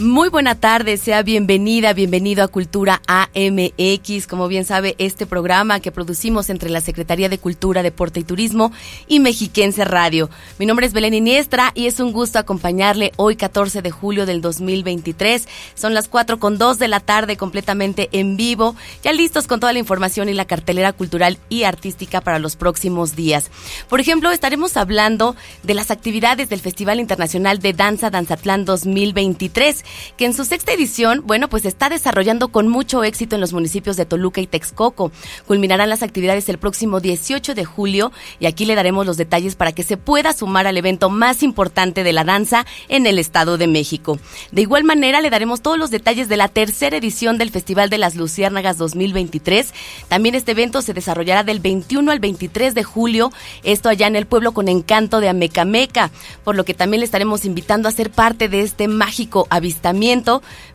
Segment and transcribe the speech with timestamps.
[0.00, 4.28] Muy buena tarde, sea bienvenida, bienvenido a Cultura AMX.
[4.28, 8.70] Como bien sabe, este programa que producimos entre la Secretaría de Cultura, Deporte y Turismo
[9.08, 10.30] y Mexiquense Radio.
[10.60, 14.40] Mi nombre es Belén Iniestra y es un gusto acompañarle hoy 14 de julio del
[14.40, 15.48] 2023.
[15.74, 19.72] Son las 4 con 2 de la tarde completamente en vivo, ya listos con toda
[19.72, 23.50] la información y la cartelera cultural y artística para los próximos días.
[23.88, 25.34] Por ejemplo, estaremos hablando
[25.64, 31.22] de las actividades del Festival Internacional de Danza Danzatlán 2023 que en su sexta edición,
[31.24, 35.12] bueno, pues está desarrollando con mucho éxito en los municipios de Toluca y Texcoco.
[35.46, 39.72] Culminarán las actividades el próximo 18 de julio y aquí le daremos los detalles para
[39.72, 43.66] que se pueda sumar al evento más importante de la danza en el Estado de
[43.66, 44.18] México.
[44.52, 47.98] De igual manera, le daremos todos los detalles de la tercera edición del Festival de
[47.98, 49.72] las Luciérnagas 2023.
[50.08, 54.26] También este evento se desarrollará del 21 al 23 de julio, esto allá en el
[54.26, 56.10] pueblo con encanto de Amecameca,
[56.44, 59.77] por lo que también le estaremos invitando a ser parte de este mágico avistamiento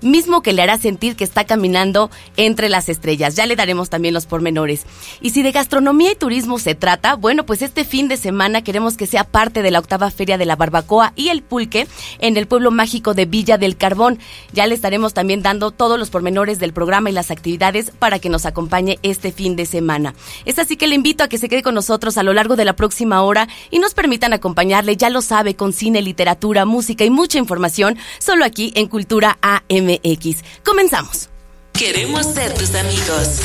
[0.02, 3.36] mismo que le hará sentir que está caminando entre las estrellas.
[3.36, 4.86] Ya le daremos también los pormenores.
[5.22, 8.98] Y si de gastronomía y turismo se trata, bueno, pues este fin de semana queremos
[8.98, 11.88] que sea parte de la octava feria de la barbacoa y el pulque
[12.20, 14.20] en el pueblo mágico de Villa del Carbón.
[14.52, 18.30] Ya le estaremos también dando todos los pormenores del programa y las actividades para que
[18.30, 20.14] nos acompañe este fin de semana.
[20.46, 22.66] Es así que le invito a que se quede con nosotros a lo largo de
[22.66, 27.10] la próxima hora y nos permitan acompañarle, ya lo sabe, con cine, literatura, música y
[27.10, 30.44] mucha información, solo aquí en Cultura AMX.
[30.64, 31.28] Comenzamos.
[31.74, 33.42] Queremos ser tus amigos.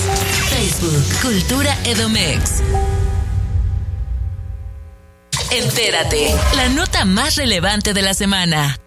[0.50, 2.62] Facebook, Cultura Edomex.
[5.50, 8.78] Entérate, la nota más relevante de la semana.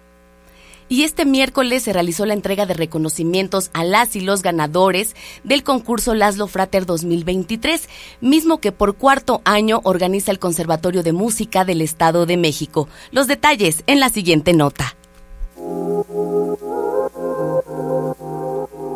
[0.88, 5.64] Y este miércoles se realizó la entrega de reconocimientos a las y los ganadores del
[5.64, 7.88] concurso Laszlo Frater 2023,
[8.20, 12.88] mismo que por cuarto año organiza el Conservatorio de Música del Estado de México.
[13.10, 14.94] Los detalles en la siguiente nota.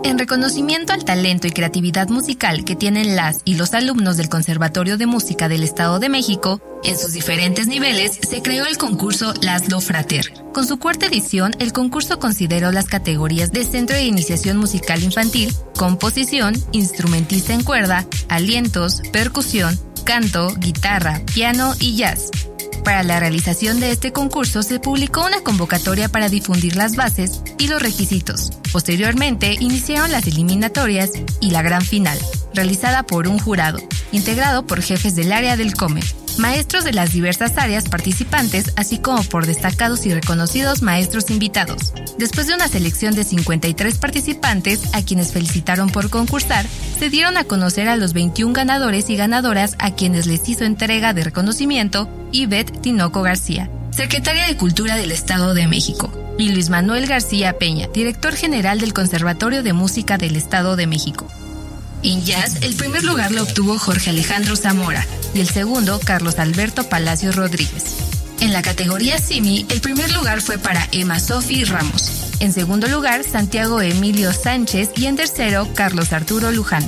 [0.03, 4.97] En reconocimiento al talento y creatividad musical que tienen las y los alumnos del Conservatorio
[4.97, 9.81] de Música del Estado de México, en sus diferentes niveles se creó el concurso Laszlo
[9.81, 10.33] Frater.
[10.53, 15.53] Con su cuarta edición, el concurso consideró las categorías de Centro de Iniciación Musical Infantil,
[15.77, 22.31] Composición, Instrumentista en cuerda, Alientos, Percusión, Canto, Guitarra, Piano y Jazz
[22.87, 27.67] para la realización de este concurso se publicó una convocatoria para difundir las bases y
[27.67, 28.53] los requisitos.
[28.71, 31.11] Posteriormente iniciaron las eliminatorias
[31.41, 32.17] y la gran final,
[32.55, 33.81] realizada por un jurado,
[34.13, 36.01] integrado por jefes del área del COME,
[36.39, 41.93] maestros de las diversas áreas participantes, así como por destacados y reconocidos maestros invitados.
[42.19, 46.67] Después de una selección de 53 participantes, a quienes felicitaron por concursar,
[46.99, 51.15] se dieron a conocer a los 21 ganadores y ganadoras a quienes les hizo entrega
[51.15, 57.07] de reconocimiento Yvette Tinoco García, secretaria de Cultura del Estado de México, y Luis Manuel
[57.07, 61.27] García Peña, director general del Conservatorio de Música del Estado de México.
[62.03, 65.05] En jazz, el primer lugar lo obtuvo Jorge Alejandro Zamora
[65.35, 67.97] y el segundo Carlos Alberto Palacios Rodríguez.
[68.41, 72.35] En la categoría Simi, el primer lugar fue para Emma Sofi Ramos.
[72.39, 76.87] En segundo lugar, Santiago Emilio Sánchez y en tercero, Carlos Arturo Luján.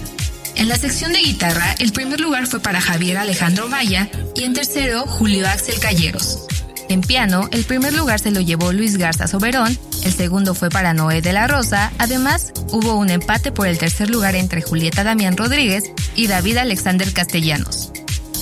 [0.59, 4.55] En la sección de guitarra, el primer lugar fue para Javier Alejandro Maya y en
[4.55, 6.47] tercero, Julio Axel Calleros.
[6.89, 10.95] En piano, el primer lugar se lo llevó Luis Garza Soberón, el segundo fue para
[10.95, 15.37] Noé de la Rosa, además hubo un empate por el tercer lugar entre Julieta Damián
[15.37, 15.85] Rodríguez
[16.17, 17.93] y David Alexander Castellanos.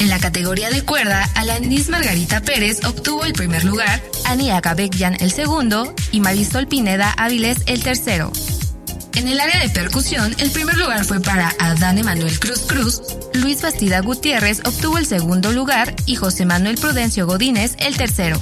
[0.00, 5.32] En la categoría de cuerda, Alanis Margarita Pérez obtuvo el primer lugar, Ani Agabekyan el
[5.32, 8.32] segundo y Marisol Pineda Áviles el tercero.
[9.16, 13.00] En el área de percusión, el primer lugar fue para Adán Emanuel Cruz Cruz,
[13.32, 18.38] Luis Bastida Gutiérrez obtuvo el segundo lugar y José Manuel Prudencio Godínez el tercero.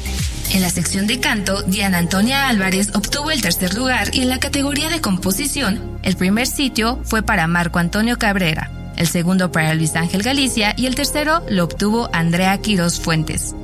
[0.52, 4.40] En la sección de canto, Diana Antonia Álvarez obtuvo el tercer lugar y en la
[4.40, 9.94] categoría de composición, el primer sitio fue para Marco Antonio Cabrera, el segundo para Luis
[9.94, 13.54] Ángel Galicia y el tercero lo obtuvo Andrea Quiroz Fuentes.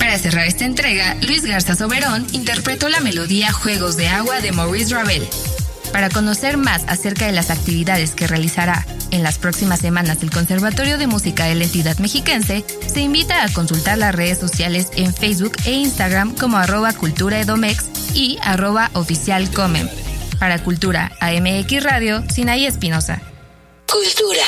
[0.00, 4.94] Para cerrar esta entrega, Luis Garza Soberón interpretó la melodía Juegos de Agua de Maurice
[4.94, 5.26] Ravel,
[5.92, 10.98] Para conocer más acerca de las actividades que realizará en las próximas semanas el Conservatorio
[10.98, 15.56] de Música de la entidad mexiquense, se invita a consultar las redes sociales en Facebook
[15.64, 17.84] e Instagram como arroba culturaedomex
[18.14, 19.88] y arroba oficialcomem.
[20.38, 23.22] Para Cultura AMX Radio, Sinaí Espinosa.
[23.86, 24.42] Cultura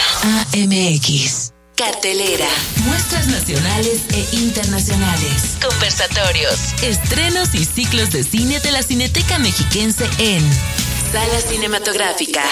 [0.52, 1.52] AMX.
[1.76, 2.48] Cartelera.
[2.86, 5.56] Muestras nacionales e internacionales.
[5.62, 6.74] Conversatorios.
[6.82, 10.42] Estrenos y ciclos de cine de la Cineteca Mexiquense en
[11.12, 12.42] Sala Cinematográfica.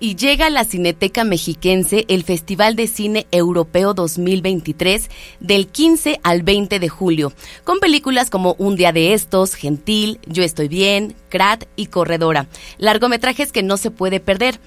[0.00, 5.10] y llega a la Cineteca Mexiquense el Festival de Cine Europeo 2023
[5.40, 10.42] del 15 al 20 de julio, con películas como Un día de estos, Gentil, Yo
[10.42, 12.46] estoy bien, Krat y Corredora,
[12.78, 14.58] largometrajes que no se puede perder.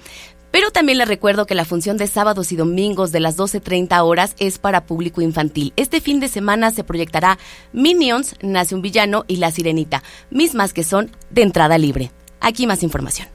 [0.54, 4.36] Pero también les recuerdo que la función de sábados y domingos de las 12.30 horas
[4.38, 5.72] es para público infantil.
[5.74, 7.40] Este fin de semana se proyectará
[7.72, 12.12] Minions, Nace un Villano y La Sirenita, mismas que son de entrada libre.
[12.38, 13.26] Aquí más información.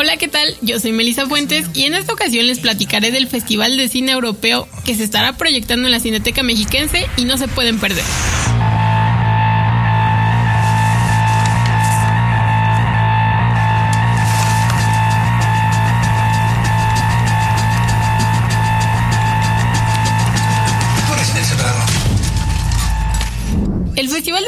[0.00, 0.56] Hola, ¿qué tal?
[0.62, 4.66] Yo soy Melissa Fuentes y en esta ocasión les platicaré del Festival de Cine Europeo
[4.86, 8.04] que se estará proyectando en la Cineteca Mexiquense y no se pueden perder.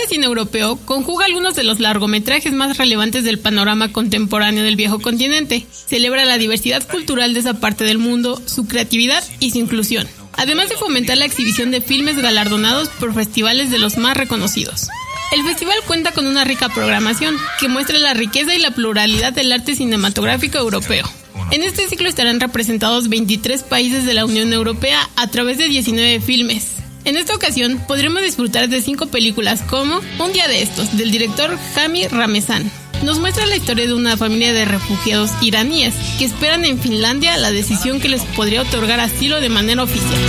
[0.02, 4.98] De Cine Europeo conjuga algunos de los largometrajes más relevantes del panorama contemporáneo del viejo
[4.98, 5.64] continente.
[5.70, 10.70] Celebra la diversidad cultural de esa parte del mundo, su creatividad y su inclusión, además
[10.70, 14.88] de fomentar la exhibición de filmes galardonados por festivales de los más reconocidos.
[15.30, 19.52] El festival cuenta con una rica programación que muestra la riqueza y la pluralidad del
[19.52, 21.08] arte cinematográfico europeo.
[21.52, 26.20] En este ciclo estarán representados 23 países de la Unión Europea a través de 19
[26.20, 26.82] filmes.
[27.04, 31.58] En esta ocasión podremos disfrutar de cinco películas como Un día de estos, del director
[31.74, 32.70] Jami Ramezan.
[33.02, 37.50] Nos muestra la historia de una familia de refugiados iraníes que esperan en Finlandia la
[37.50, 40.20] decisión que les podría otorgar asilo de manera oficial.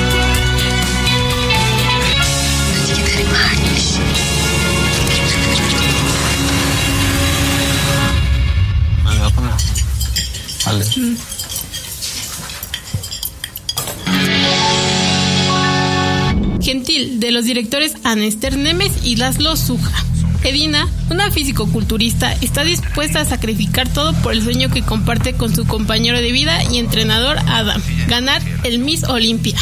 [16.74, 19.92] De los directores Anester Nemes y Laszlo Suja.
[20.44, 25.68] Edina, una fisicoculturista, está dispuesta a sacrificar todo por el sueño que comparte con su
[25.68, 29.56] compañero de vida y entrenador Adam, ganar el Miss Olimpia.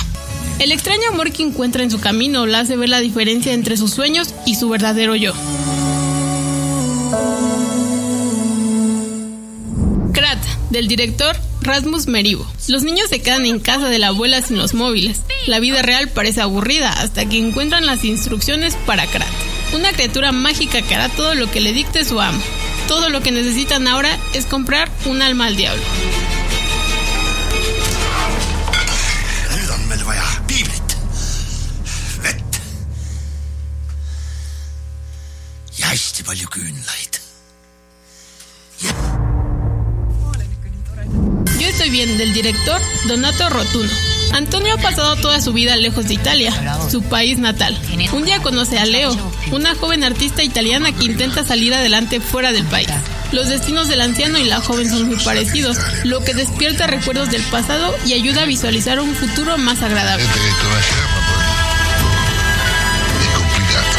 [0.60, 3.92] El extraño amor que encuentra en su camino la hace ver la diferencia entre sus
[3.92, 5.34] sueños y su verdadero yo.
[10.72, 12.48] Del director Rasmus Merivo.
[12.68, 15.22] Los niños se quedan en casa de la abuela sin los móviles.
[15.46, 19.28] La vida real parece aburrida hasta que encuentran las instrucciones para Krat.
[19.74, 22.42] Una criatura mágica que hará todo lo que le dicte su amo.
[22.88, 25.84] Todo lo que necesitan ahora es comprar un alma al diablo.
[41.92, 43.90] Bien del director Donato Rotuno.
[44.32, 46.54] Antonio ha pasado toda su vida lejos de Italia,
[46.90, 47.78] su país natal.
[48.14, 49.16] Un día conoce a Leo,
[49.52, 52.88] una joven artista italiana que intenta salir adelante fuera del país.
[53.34, 57.44] Los destinos del anciano y la joven son muy parecidos, lo que despierta recuerdos del
[57.44, 60.26] pasado y ayuda a visualizar un futuro más agradable.
[63.36, 63.98] Complicato.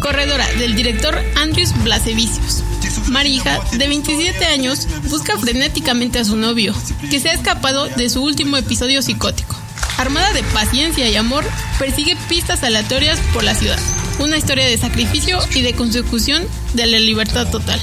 [0.00, 2.64] Corredora del director Andrius Blasevicius.
[3.08, 6.74] Marija, de 27 años, busca frenéticamente a su novio,
[7.10, 9.56] que se ha escapado de su último episodio psicótico.
[9.96, 11.44] Armada de paciencia y amor,
[11.78, 13.78] persigue pistas aleatorias por la ciudad.
[14.20, 17.80] Una historia de sacrificio y de consecución de la libertad total.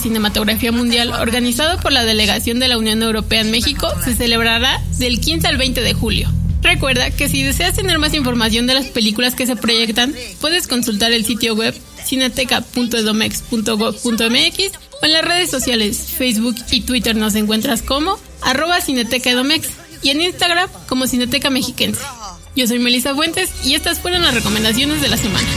[0.00, 5.20] Cinematografía mundial, organizado por la delegación de la Unión Europea en México, se celebrará del
[5.20, 6.30] 15 al 20 de julio.
[6.62, 11.12] Recuerda que si deseas tener más información de las películas que se proyectan, puedes consultar
[11.12, 11.74] el sitio web
[12.04, 18.78] cineteca.edomex.gov.mx o en las redes sociales Facebook y Twitter nos encuentras como arroba
[20.00, 22.00] y en Instagram como Cineteca Mexiquense.
[22.56, 25.48] Yo soy Melissa Fuentes y estas fueron las recomendaciones de la semana.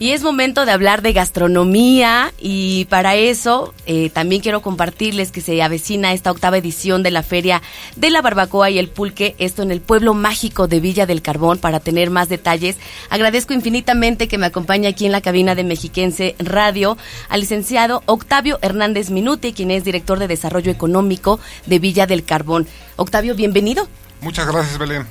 [0.00, 5.40] Y es momento de hablar de gastronomía y para eso eh, también quiero compartirles que
[5.40, 7.62] se avecina esta octava edición de la Feria
[7.96, 11.58] de la Barbacoa y el Pulque, esto en el pueblo mágico de Villa del Carbón.
[11.58, 12.76] Para tener más detalles,
[13.10, 16.96] agradezco infinitamente que me acompañe aquí en la cabina de Mexiquense Radio
[17.28, 22.68] al licenciado Octavio Hernández Minute, quien es director de Desarrollo Económico de Villa del Carbón.
[22.94, 23.88] Octavio, bienvenido.
[24.20, 25.08] Muchas gracias, Belén.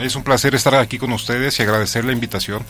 [0.00, 2.64] Es un placer estar aquí con ustedes y agradecer la invitación.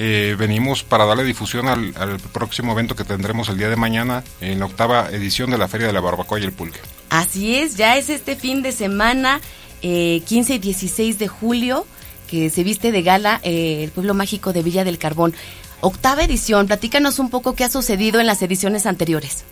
[0.00, 1.92] Eh, venimos para darle difusión al,
[2.32, 5.88] próximo evento que tendremos el día de mañana en la octava edición de la Feria
[5.88, 6.78] de la Barbacoa y el Pulque.
[7.10, 9.40] Así es, ya es este fin de semana,
[9.80, 11.84] 15 eh, y 16 de julio,
[12.28, 15.34] que se viste de gala eh, el pueblo mágico de Villa del Carbón.
[15.80, 19.44] Octava edición, platícanos un poco qué ha sucedido en las ediciones anteriores.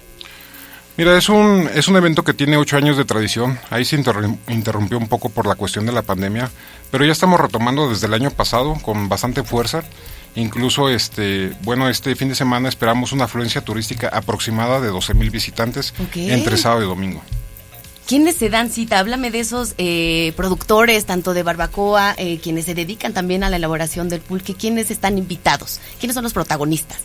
[0.96, 3.58] Mira, es un, es un evento que tiene ocho años de tradición.
[3.68, 6.50] Ahí se interrumpió un poco por la cuestión de la pandemia,
[6.90, 9.82] pero ya estamos retomando desde el año pasado con bastante fuerza.
[10.36, 15.30] Incluso, este, bueno, este fin de semana esperamos una afluencia turística aproximada de 12 mil
[15.30, 17.22] visitantes entre sábado y domingo.
[18.06, 19.00] ¿Quiénes se dan cita?
[19.00, 23.56] Háblame de esos eh, productores, tanto de barbacoa, eh, quienes se dedican también a la
[23.56, 24.54] elaboración del pulque.
[24.54, 25.80] ¿Quiénes están invitados?
[25.98, 26.98] ¿Quiénes son los protagonistas?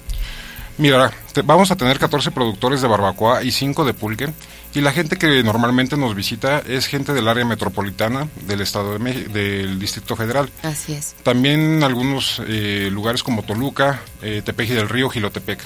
[0.78, 1.12] Mira,
[1.46, 4.30] vamos a tener 14 productores de barbacoa y 5 de pulque.
[4.74, 9.00] Y la gente que normalmente nos visita es gente del área metropolitana del estado de
[9.00, 10.50] México, del Distrito Federal.
[10.64, 11.14] Así es.
[11.24, 15.60] También algunos eh, lugares como Toluca, eh, Tepeji del Río, Gilotepec.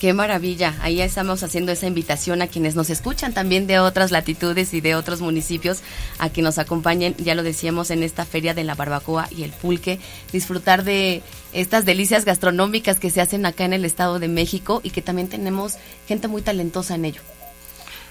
[0.00, 0.74] Qué maravilla.
[0.80, 4.94] Ahí estamos haciendo esa invitación a quienes nos escuchan también de otras latitudes y de
[4.94, 5.80] otros municipios
[6.18, 9.50] a que nos acompañen, ya lo decíamos, en esta feria de la barbacoa y el
[9.50, 10.00] pulque,
[10.32, 14.88] disfrutar de estas delicias gastronómicas que se hacen acá en el Estado de México y
[14.88, 15.74] que también tenemos
[16.08, 17.20] gente muy talentosa en ello.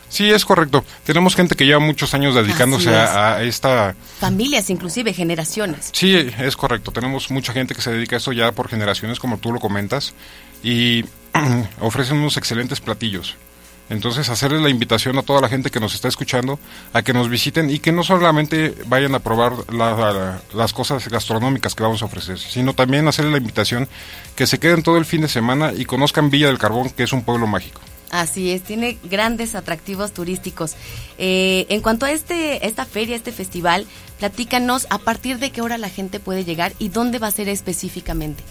[0.10, 0.86] Sí, es correcto.
[1.06, 3.96] Tenemos gente que lleva muchos años dedicándose a, esta...
[4.20, 5.90] Familias, inclusive, generaciones.
[5.92, 6.92] Sí, es correcto.
[6.92, 10.14] Tenemos mucha gente que se dedica a eso ya por generaciones, como tú lo comentas,
[10.64, 11.06] y
[11.80, 13.36] ofrecen unos excelentes platillos.
[13.90, 16.60] Entonces, hacerles la invitación a toda la gente que nos está escuchando
[16.94, 21.82] a que nos visiten y que no solamente vayan a probar las cosas gastronómicas que
[21.82, 23.88] vamos a ofrecer, sino también hacerles la invitación
[24.36, 27.14] que se queden todo el fin de semana y conozcan Villa del Carbón, que es
[27.14, 27.82] un pueblo mágico.
[28.12, 30.76] Así es, tiene grandes atractivos turísticos.
[31.18, 33.86] Eh, en cuanto a este, esta feria, este festival,
[34.20, 37.50] platícanos a partir de qué hora la gente puede llegar y dónde va a ser
[37.50, 38.44] específicamente.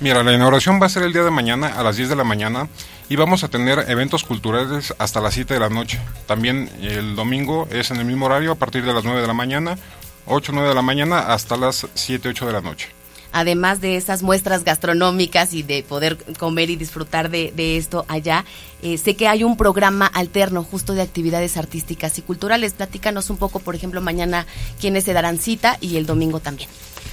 [0.00, 2.24] Mira, la inauguración va a ser el día de mañana a las 10 de la
[2.24, 2.68] mañana
[3.08, 6.00] y vamos a tener eventos culturales hasta las 7 de la noche.
[6.26, 9.34] También el domingo es en el mismo horario a partir de las 9 de la
[9.34, 9.78] mañana,
[10.26, 12.88] 8, 9 de la mañana hasta las 7, 8 de la noche
[13.34, 18.44] además de esas muestras gastronómicas y de poder comer y disfrutar de, esto allá,
[18.80, 22.74] eh, sé que hay un programa alterno justo de actividades artísticas y culturales.
[22.74, 24.46] Platícanos un poco, por ejemplo, mañana
[24.80, 26.68] quiénes se darán cita y el domingo también.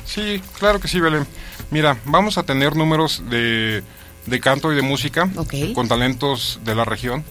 [0.05, 1.25] Sí, claro que sí, Belén.
[1.71, 3.81] Mira, vamos a tener números de,
[4.41, 5.29] canto y de música
[5.73, 7.23] con talentos de la región.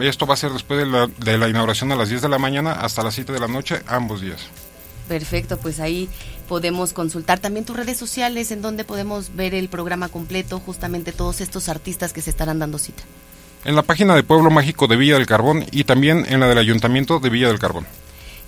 [0.00, 2.38] Esto va a ser después de la, de la inauguración a las 10 de la
[2.38, 4.48] mañana hasta las 7 de la noche, ambos días.
[5.06, 6.08] Perfecto, pues ahí
[6.48, 11.42] podemos consultar también tus redes sociales en donde podemos ver el programa completo, justamente todos
[11.42, 13.02] estos artistas que se estarán dando cita.
[13.66, 16.58] En la página de Pueblo Mágico de Villa del Carbón y también en la del
[16.58, 17.86] Ayuntamiento de Villa del Carbón.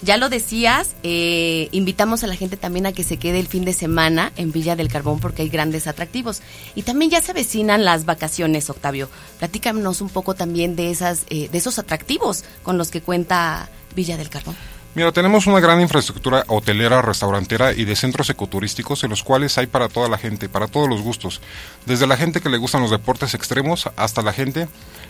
[0.03, 3.65] Ya lo decías, eh, invitamos a la gente también a que se quede el fin
[3.65, 6.43] de semana en Villa del Carbón porque hay grandes atractivos.
[6.75, 9.09] Y también ya se avecinan las vacaciones, Octavio.
[9.39, 14.19] Platícanos un poco también de, esas, eh, de esos atractivos con los que cuenta Villa
[14.19, 14.57] del Carbón.
[14.95, 19.67] Mira, tenemos una gran infraestructura hotelera, restaurantera y de centros ecoturísticos en los cuales hay
[19.67, 21.43] para toda la gente, para todos los gustos.
[21.85, 24.69] Desde la gente que le gustan los deportes extremos hasta la gente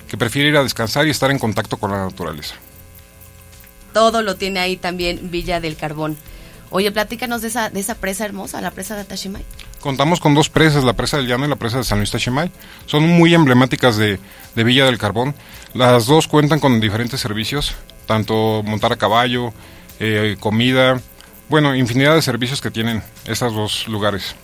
[0.08, 2.56] que prefiere ir a descansar y estar en contacto con la naturaleza.
[3.96, 6.18] Todo lo tiene ahí también Villa del Carbón.
[6.68, 9.42] Oye, platícanos de esa, de esa presa hermosa, la presa de Tashimay.
[9.80, 12.50] Contamos con dos presas, la presa del Llano y la presa de San Luis Tashimay.
[12.84, 14.20] Son muy emblemáticas de,
[14.54, 15.34] de Villa del Carbón.
[15.72, 17.72] Las dos cuentan con diferentes servicios,
[18.04, 19.54] tanto montar a caballo,
[19.98, 21.00] eh, comida,
[21.48, 24.34] bueno, infinidad de servicios que tienen esos dos lugares.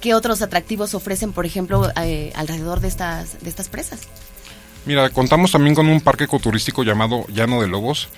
[0.00, 4.02] ¿Qué otros atractivos ofrecen, por ejemplo, eh, alrededor de estas, de estas presas?
[4.84, 8.08] Mira, contamos también con un parque ecoturístico llamado Llano de Lobos.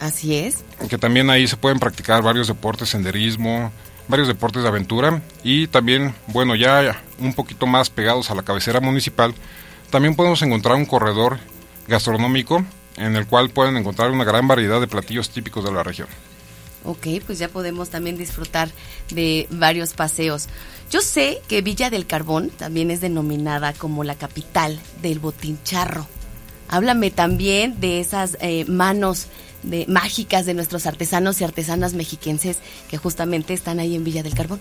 [0.00, 0.64] Así es.
[0.88, 3.72] Que también ahí se pueden practicar varios deportes, senderismo,
[4.08, 8.80] varios deportes de aventura y también, bueno, ya un poquito más pegados a la cabecera
[8.80, 9.34] municipal,
[9.90, 11.38] también podemos encontrar un corredor
[11.88, 12.64] gastronómico
[12.96, 16.08] en el cual pueden encontrar una gran variedad de platillos típicos de la región.
[16.84, 18.68] Ok, pues ya podemos también disfrutar
[19.10, 20.48] de varios paseos.
[20.90, 26.06] Yo sé que Villa del Carbón también es denominada como la capital del botincharro.
[26.68, 29.28] Háblame también de esas eh, manos
[29.64, 34.34] de, mágicas de nuestros artesanos y artesanas mexiquenses que justamente están ahí en Villa del
[34.34, 34.60] Carbón.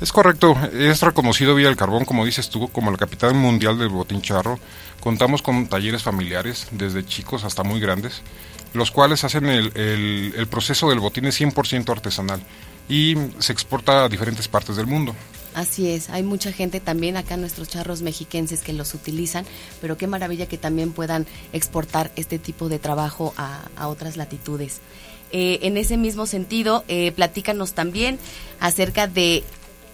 [0.00, 3.88] Es correcto, es reconocido Villa del Carbón, como dices tú, como la capital mundial del
[3.88, 4.58] botín charro.
[5.00, 8.20] Contamos con talleres familiares, desde chicos hasta muy grandes,
[8.74, 12.42] los cuales hacen el, el, el proceso del botín es 100% artesanal
[12.88, 15.14] y se exporta a diferentes partes del mundo.
[15.56, 19.46] Así es, hay mucha gente también acá, nuestros charros mexiquenses que los utilizan,
[19.80, 24.80] pero qué maravilla que también puedan exportar este tipo de trabajo a, a otras latitudes.
[25.32, 28.18] Eh, en ese mismo sentido, eh, platícanos también
[28.60, 29.44] acerca de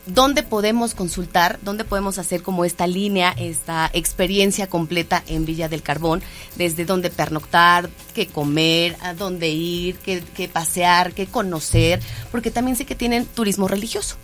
[0.06, 5.84] dónde podemos consultar, dónde podemos hacer como esta línea, esta experiencia completa en Villa del
[5.84, 6.24] Carbón,
[6.56, 12.00] desde dónde pernoctar, qué comer, a dónde ir, qué, qué pasear, qué conocer,
[12.32, 14.16] porque también sé que tienen turismo religioso.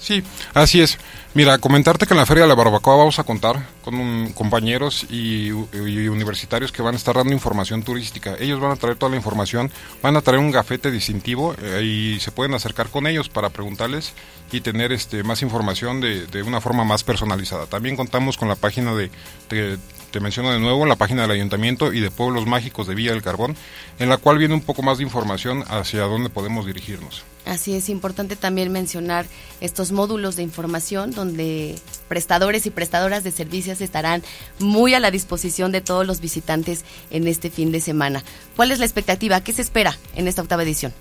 [0.00, 0.22] Sí,
[0.54, 0.98] así es.
[1.34, 5.04] Mira, comentarte que en la Feria de la Barbacoa vamos a contar con un- compañeros
[5.10, 8.34] y, y universitarios que van a estar dando información turística.
[8.40, 9.70] Ellos van a traer toda la información,
[10.02, 14.14] van a traer un gafete distintivo eh, y se pueden acercar con ellos para preguntarles
[14.50, 17.66] y tener este más información de, de una forma más personalizada.
[17.66, 19.10] También contamos con la página de,
[19.48, 23.22] te menciono de nuevo, la página del Ayuntamiento y de Pueblos Mágicos de Villa del
[23.22, 23.54] Carbón,
[23.98, 27.22] en la cual viene un poco más de información hacia dónde podemos dirigirnos.
[27.46, 29.26] Así es importante también mencionar
[29.60, 31.78] estos módulos de información donde
[32.08, 34.22] prestadores y prestadoras de servicios estarán
[34.58, 38.22] muy a la disposición de todos los visitantes en este fin de semana.
[38.56, 39.40] ¿Cuál es la expectativa?
[39.40, 40.92] ¿Qué se espera en esta octava edición?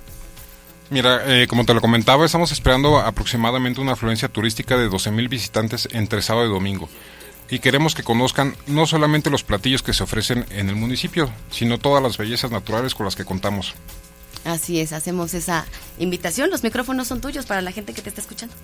[0.90, 5.88] Mira, eh, como te lo comentaba, estamos esperando aproximadamente una afluencia turística de 12.000 visitantes
[5.92, 6.90] entre sábado y domingo.
[7.52, 11.78] Y queremos que conozcan no solamente los platillos que se ofrecen en el municipio, sino
[11.78, 13.76] todas las bellezas naturales con las que contamos.
[14.46, 15.66] Así es, hacemos esa
[15.98, 16.50] invitación.
[16.50, 18.56] Los micrófonos son tuyos para la gente que te está escuchando.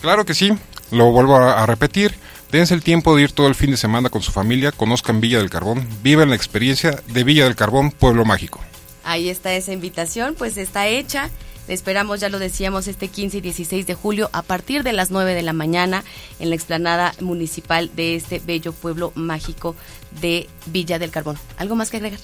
[0.00, 0.52] Claro que sí,
[0.90, 2.14] lo vuelvo a, a repetir.
[2.50, 5.38] Dense el tiempo de ir todo el fin de semana con su familia, conozcan Villa
[5.38, 8.60] del Carbón, vivan la experiencia de Villa del Carbón, Pueblo Mágico.
[9.04, 11.30] Ahí está esa invitación, pues está hecha.
[11.68, 15.34] Esperamos, ya lo decíamos, este 15 y 16 de julio a partir de las 9
[15.34, 16.02] de la mañana
[16.40, 19.76] en la explanada municipal de este bello pueblo mágico
[20.22, 21.38] de Villa del Carbón.
[21.58, 22.20] ¿Algo más que agregar?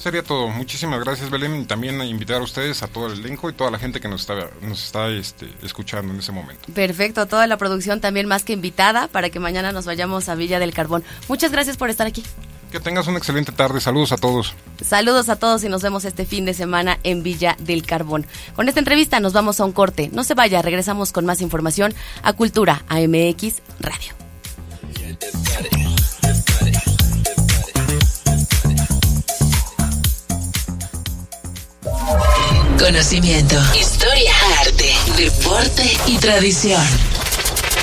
[0.00, 0.48] Sería todo.
[0.48, 3.70] Muchísimas gracias, Belén, y también a invitar a ustedes, a todo el elenco y toda
[3.70, 6.72] la gente que nos está, nos está este, escuchando en ese momento.
[6.72, 10.58] Perfecto, toda la producción también más que invitada para que mañana nos vayamos a Villa
[10.58, 11.04] del Carbón.
[11.28, 12.24] Muchas gracias por estar aquí.
[12.72, 13.78] Que tengas una excelente tarde.
[13.80, 14.54] Saludos a todos.
[14.82, 18.26] Saludos a todos y nos vemos este fin de semana en Villa del Carbón.
[18.56, 20.08] Con esta entrevista nos vamos a un corte.
[20.14, 24.14] No se vaya, regresamos con más información a Cultura AMX Radio.
[32.80, 36.80] Conocimiento, historia, arte, deporte y tradición.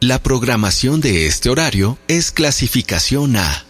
[0.00, 3.67] La programación de este horario es clasificación A.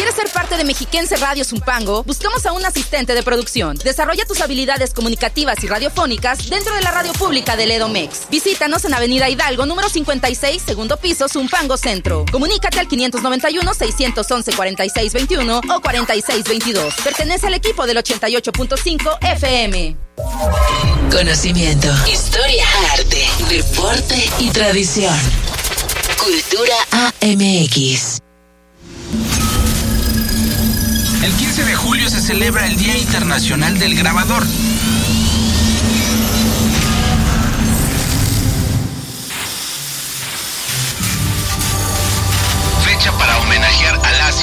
[0.00, 2.02] ¿Quieres ser parte de Mexiquense Radio Zumpango?
[2.04, 3.76] Buscamos a un asistente de producción.
[3.76, 8.20] Desarrolla tus habilidades comunicativas y radiofónicas dentro de la radio pública del Edomex.
[8.30, 12.24] Visítanos en Avenida Hidalgo, número 56, segundo piso, Zumpango Centro.
[12.32, 16.94] Comunícate al 591-611-4621 o 4622.
[17.04, 19.98] Pertenece al equipo del 88.5 FM.
[21.12, 25.14] Conocimiento, historia, arte, deporte y tradición.
[26.16, 26.76] Cultura
[27.20, 28.22] AMX.
[31.22, 34.42] El 15 de julio se celebra el Día Internacional del Grabador.
[42.82, 44.39] Fecha para homenajear a las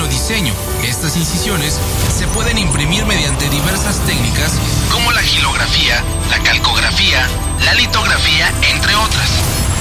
[0.00, 0.52] o diseño.
[0.84, 1.78] Estas incisiones
[2.16, 4.52] se pueden imprimir mediante diversas técnicas
[4.92, 7.26] como la gilografía, la calcografía,
[7.64, 9.30] la litografía, entre otras.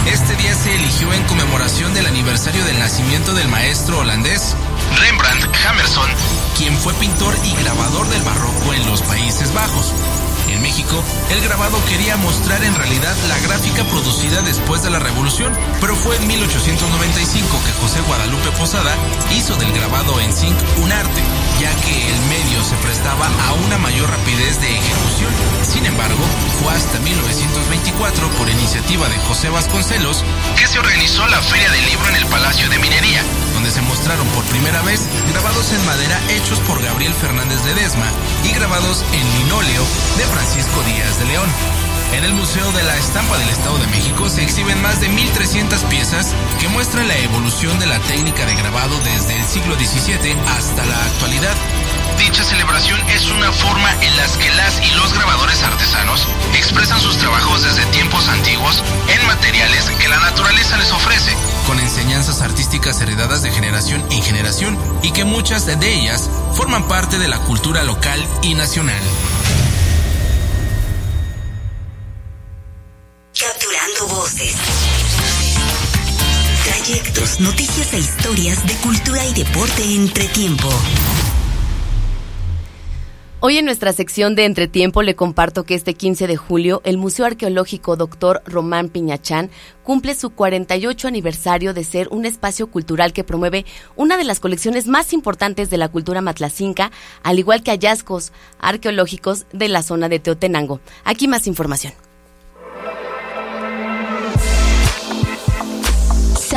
[0.05, 4.55] Este día se eligió en conmemoración del aniversario del nacimiento del maestro holandés
[4.99, 6.09] Rembrandt Hammerson,
[6.57, 9.93] quien fue pintor y grabador del barroco en los Países Bajos.
[10.49, 15.53] En México, el grabado quería mostrar en realidad la gráfica producida después de la Revolución,
[15.81, 18.95] pero fue en 1895 que José Guadalupe Posada
[19.35, 21.21] hizo del grabado en zinc un arte,
[21.59, 25.31] ya que el medio se prestaba a una mayor rapidez de ejecución.
[25.63, 26.23] Sin embargo,
[26.61, 30.23] fue hasta 1924, por iniciativa de José Vasconcelos,
[30.57, 33.21] que se organizó la Feria del Libro en el Palacio de Minería,
[33.77, 38.07] se mostraron por primera vez grabados en madera hechos por Gabriel Fernández de Desma
[38.43, 39.83] y grabados en linóleo
[40.17, 41.47] de Francisco Díaz de León.
[42.13, 45.83] En el Museo de la Estampa del Estado de México se exhiben más de 1.300
[45.89, 50.83] piezas que muestran la evolución de la técnica de grabado desde el siglo XVII hasta
[50.83, 51.55] la actualidad.
[52.17, 57.17] Dicha celebración es una forma en la que las y los grabadores artesanos expresan sus
[57.17, 61.37] trabajos desde tiempos antiguos en materiales que la naturaleza les ofrece,
[61.67, 67.19] con enseñanzas artísticas heredadas de generación en generación y que muchas de ellas forman parte
[67.19, 69.01] de la cultura local y nacional.
[73.37, 74.55] Capturando voces.
[76.63, 80.69] Trayectos, noticias e historias de cultura y deporte entre tiempo.
[83.39, 87.23] Hoy en nuestra sección de Entretiempo le comparto que este 15 de julio el Museo
[87.27, 88.41] Arqueológico Dr.
[88.47, 89.51] Román Piñachán
[89.83, 94.87] cumple su 48 aniversario de ser un espacio cultural que promueve una de las colecciones
[94.87, 100.17] más importantes de la cultura matlacinca, al igual que hallazgos arqueológicos de la zona de
[100.17, 100.79] Teotenango.
[101.03, 102.06] Aquí más información.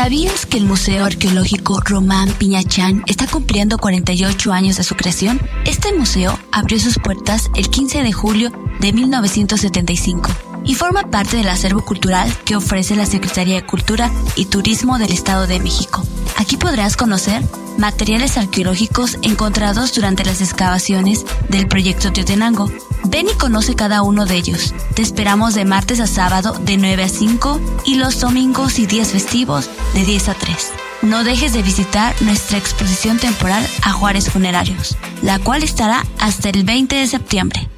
[0.03, 5.39] ¿Sabías que el Museo Arqueológico Román Piñachán está cumpliendo 48 años de su creación?
[5.67, 10.31] Este museo abrió sus puertas el 15 de julio de 1975
[10.65, 15.13] y forma parte del acervo cultural que ofrece la Secretaría de Cultura y Turismo del
[15.13, 16.05] Estado de México.
[16.37, 17.43] Aquí podrás conocer
[17.79, 22.71] materiales arqueológicos encontrados durante las excavaciones del proyecto Teotenango.
[23.05, 24.75] Ven y conoce cada uno de ellos.
[24.95, 29.09] Te esperamos de martes a sábado de 9 a 5 y los domingos y días
[29.09, 30.73] festivos de 10 a 3.
[31.03, 36.65] No dejes de visitar nuestra exposición temporal a Juárez Funerarios, la cual estará hasta el
[36.65, 37.69] 20 de septiembre.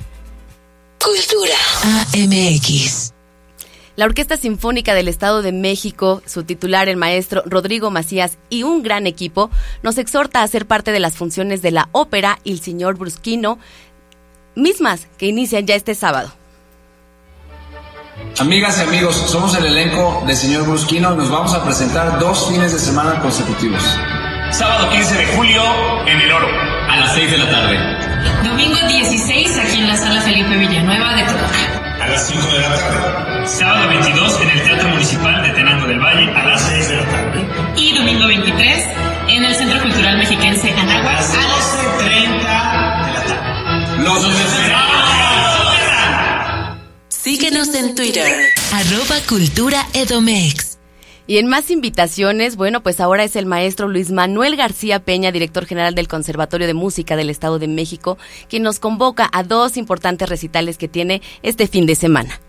[1.03, 1.57] Cultura
[2.15, 3.13] AMX.
[3.97, 8.85] La Orquesta Sinfónica del Estado de México, su titular, el maestro Rodrigo Macías y un
[8.85, 9.51] gran equipo,
[9.83, 13.59] nos exhorta a ser parte de las funciones de la ópera y el señor Brusquino,
[14.55, 16.33] mismas que inician ya este sábado.
[18.39, 22.49] Amigas y amigos, somos el elenco de Señor Brusquino y nos vamos a presentar dos
[22.49, 23.83] fines de semana consecutivos.
[24.53, 25.63] Sábado 15 de julio
[26.07, 26.49] en El Oro,
[26.89, 28.02] a las 6 de la tarde.
[28.45, 31.83] Domingo 16 aquí en la sala Felipe Villanueva de Toluca.
[32.01, 33.47] A las 5 de la tarde.
[33.47, 37.05] Sábado 22 en el Teatro Municipal de Tenango del Valle a las 6 de la
[37.05, 37.47] tarde.
[37.77, 38.87] Y domingo 23
[39.29, 44.03] en el Centro Cultural Mexiquense Anáhuac a las 12.30 de la tarde.
[44.03, 44.23] ¡Los
[47.09, 48.27] Síguenos en Twitter,
[48.73, 50.72] arroba Cultura Edomex.
[51.27, 55.67] Y en más invitaciones, bueno, pues ahora es el maestro Luis Manuel García Peña, director
[55.67, 60.29] general del Conservatorio de Música del Estado de México, quien nos convoca a dos importantes
[60.29, 62.41] recitales que tiene este fin de semana.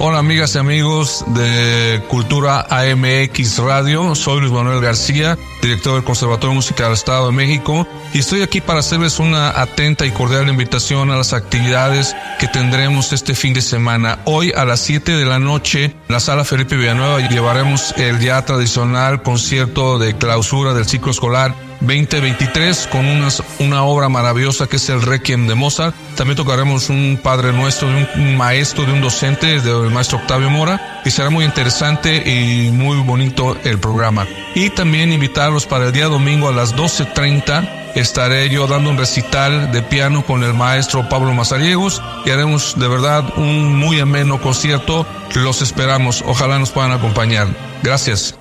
[0.00, 6.54] Hola amigas y amigos de Cultura AMX Radio, soy Luis Manuel García, director del Conservatorio
[6.54, 7.84] Musical del Estado de México
[8.14, 13.12] y estoy aquí para hacerles una atenta y cordial invitación a las actividades que tendremos
[13.12, 14.20] este fin de semana.
[14.24, 19.24] Hoy a las 7 de la noche la sala Felipe Villanueva llevaremos el ya tradicional
[19.24, 25.02] concierto de clausura del ciclo escolar 2023 con unas, una obra maravillosa que es el
[25.02, 25.94] Requiem de Mozart.
[26.16, 31.02] También tocaremos un Padre Nuestro de un, maestro, de un docente, del maestro Octavio Mora,
[31.04, 34.26] y será muy interesante y muy bonito el programa.
[34.54, 39.72] Y también invitarlos para el día domingo a las 12.30 estaré yo dando un recital
[39.72, 45.06] de piano con el maestro Pablo Mazariegos y haremos de verdad un muy ameno concierto.
[45.34, 46.22] Los esperamos.
[46.26, 47.48] Ojalá nos puedan acompañar.
[47.82, 48.34] Gracias.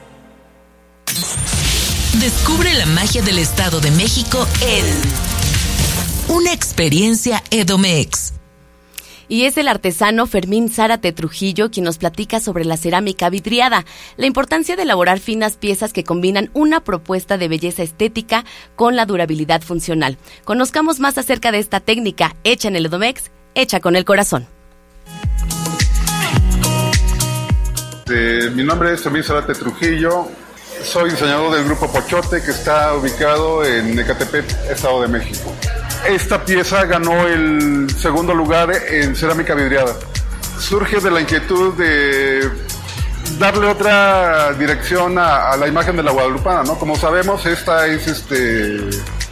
[2.15, 8.33] Descubre la magia del Estado de México en Una experiencia Edomex.
[9.27, 14.25] Y es el artesano Fermín Zárate Trujillo quien nos platica sobre la cerámica vidriada, la
[14.25, 19.61] importancia de elaborar finas piezas que combinan una propuesta de belleza estética con la durabilidad
[19.61, 20.17] funcional.
[20.43, 24.47] Conozcamos más acerca de esta técnica hecha en el Edomex, hecha con el corazón.
[28.09, 30.29] Eh, mi nombre es Fermín Zárate Trujillo,
[30.83, 35.53] soy diseñador del grupo Pochote que está ubicado en Ecatepec, Estado de México.
[36.07, 39.95] Esta pieza ganó el segundo lugar en cerámica vidriada.
[40.59, 42.49] Surge de la inquietud de
[43.39, 46.77] darle otra dirección a, la imagen de la Guadalupana, ¿no?
[46.79, 48.89] Como sabemos, esta es este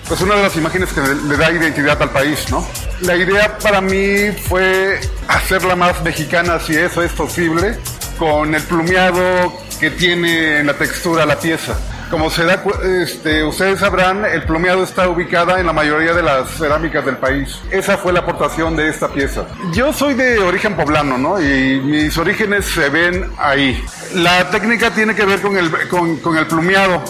[0.08, 2.67] pues una de las imágenes que le, le da identidad al país, ¿no?
[3.01, 7.79] La idea para mí fue hacerla más mexicana, si eso es posible,
[8.19, 11.77] con el plumeado que tiene en la textura la pieza.
[12.09, 12.63] Como se da,
[13.03, 17.59] este, ustedes sabrán, el plumeado está ubicada en la mayoría de las cerámicas del país.
[17.71, 19.45] Esa fue la aportación de esta pieza.
[19.73, 21.41] Yo soy de origen poblano, ¿no?
[21.41, 23.83] Y mis orígenes se ven ahí.
[24.13, 27.01] La técnica tiene que ver con el, con, con el plumeado.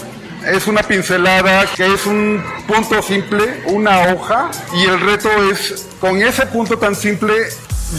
[0.46, 6.22] Es una pincelada que es un punto simple, una hoja, y el reto es, con
[6.22, 7.34] ese punto tan simple,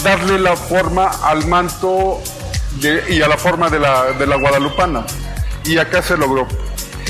[0.03, 2.21] darle la forma al manto
[3.09, 5.05] y a la forma de la, de la guadalupana.
[5.63, 6.47] Y acá se logró.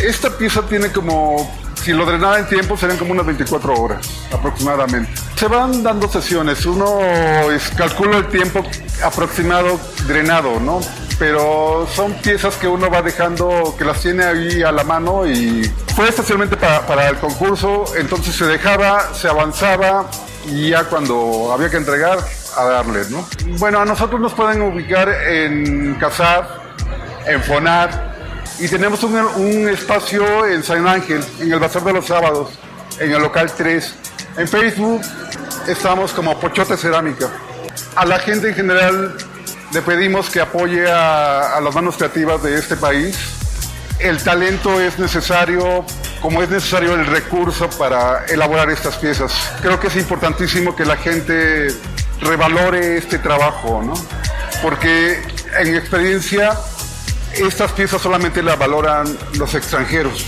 [0.04, 1.52] Esta pieza tiene como,
[1.84, 5.12] si lo drenara en tiempo, serían como unas 24 horas aproximadamente.
[5.36, 7.00] Se van dando sesiones, uno
[7.76, 8.64] calcula el tiempo
[9.04, 10.80] aproximado drenado, ¿no?
[11.20, 15.64] Pero son piezas que uno va dejando, que las tiene ahí a la mano y
[15.96, 20.06] fue especialmente para, para el concurso, entonces se dejaba, se avanzaba
[20.48, 22.20] y ya cuando había que entregar,
[22.58, 23.28] a darle, ¿no?
[23.60, 26.62] Bueno, a nosotros nos pueden ubicar en Casar,
[27.26, 28.16] en Fonar,
[28.60, 32.50] y tenemos un, espacio en San Ángel, en el Bazar de los Sábados,
[33.00, 33.96] en el local 3.
[34.38, 35.02] En Facebook
[35.68, 37.30] estamos como Pochote Cerámica.
[37.96, 39.16] A la gente en general
[39.72, 43.16] le pedimos que apoye a las manos creativas de este país.
[44.00, 45.86] El talento es necesario,
[46.20, 49.34] como es necesario el recurso para elaborar estas piezas.
[49.62, 51.68] Creo que es importantísimo que la gente
[52.22, 53.94] revalore este trabajo, ¿no?
[54.62, 55.22] Porque
[55.60, 56.58] en mi experiencia
[57.34, 60.26] estas piezas solamente las valoran los extranjeros.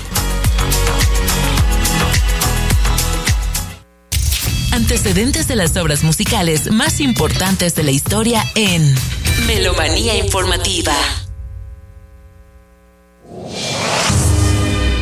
[4.72, 8.96] Antecedentes de las obras musicales más importantes de la historia en
[9.48, 10.94] Melomanía Informativa.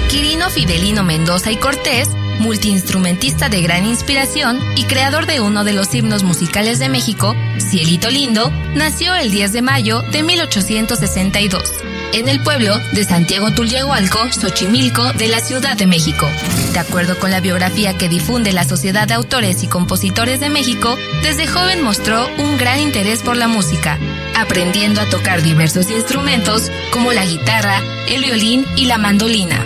[0.10, 5.94] Quirino Fidelino Mendoza y Cortés, multiinstrumentista de gran inspiración y creador de uno de los
[5.94, 11.64] himnos musicales de México, Cielito Lindo, nació el 10 de mayo de 1862
[12.14, 16.28] en el pueblo de Santiago Tulyehualco, Xochimilco, de la Ciudad de México.
[16.74, 20.96] De acuerdo con la biografía que difunde la Sociedad de Autores y Compositores de México,
[21.22, 23.98] desde joven mostró un gran interés por la música,
[24.36, 29.64] aprendiendo a tocar diversos instrumentos como la guitarra, el violín y la mandolina.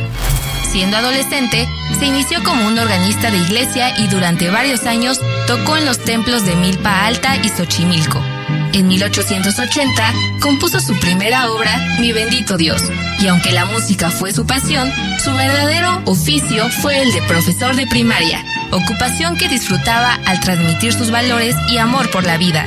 [0.72, 1.68] Siendo adolescente,
[2.00, 6.46] se inició como un organista de iglesia y durante varios años tocó en los templos
[6.46, 8.24] de Milpa Alta y Xochimilco.
[8.72, 12.84] En 1880 compuso su primera obra, Mi bendito Dios,
[13.20, 14.90] y aunque la música fue su pasión,
[15.22, 21.12] su verdadero oficio fue el de profesor de primaria, ocupación que disfrutaba al transmitir sus
[21.12, 22.66] valores y amor por la vida.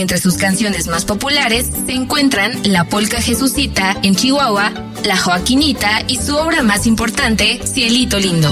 [0.00, 4.72] Entre sus canciones más populares se encuentran La Polca Jesucita en Chihuahua,
[5.04, 8.50] La Joaquinita y su obra más importante, Cielito Lindo.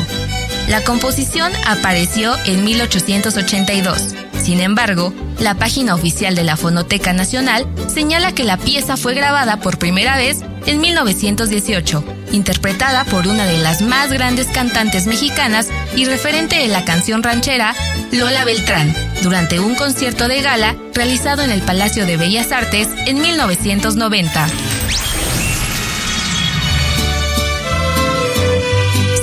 [0.68, 4.14] La composición apareció en 1882.
[4.42, 9.58] Sin embargo, la página oficial de la Fonoteca Nacional señala que la pieza fue grabada
[9.58, 16.04] por primera vez en 1918, interpretada por una de las más grandes cantantes mexicanas y
[16.04, 17.74] referente de la canción ranchera,
[18.12, 23.18] Lola Beltrán, durante un concierto de gala realizado en el Palacio de Bellas Artes en
[23.20, 24.48] 1990.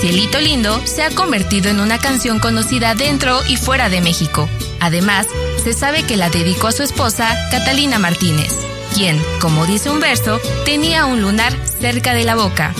[0.01, 4.49] Cielito Lindo se ha convertido en una canción conocida dentro y fuera de México.
[4.79, 5.27] Además,
[5.63, 10.39] se sabe que la dedicó a su esposa, Catalina Martínez, quien, como dice un verso,
[10.63, 12.73] tenía un lunar cerca de la boca.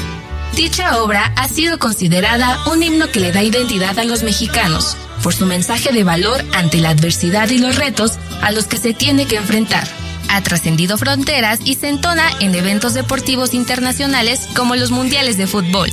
[0.55, 5.35] Dicha obra ha sido considerada un himno que le da identidad a los mexicanos, por
[5.35, 9.25] su mensaje de valor ante la adversidad y los retos a los que se tiene
[9.25, 9.85] que enfrentar.
[10.29, 15.91] Ha trascendido fronteras y se entona en eventos deportivos internacionales como los mundiales de fútbol.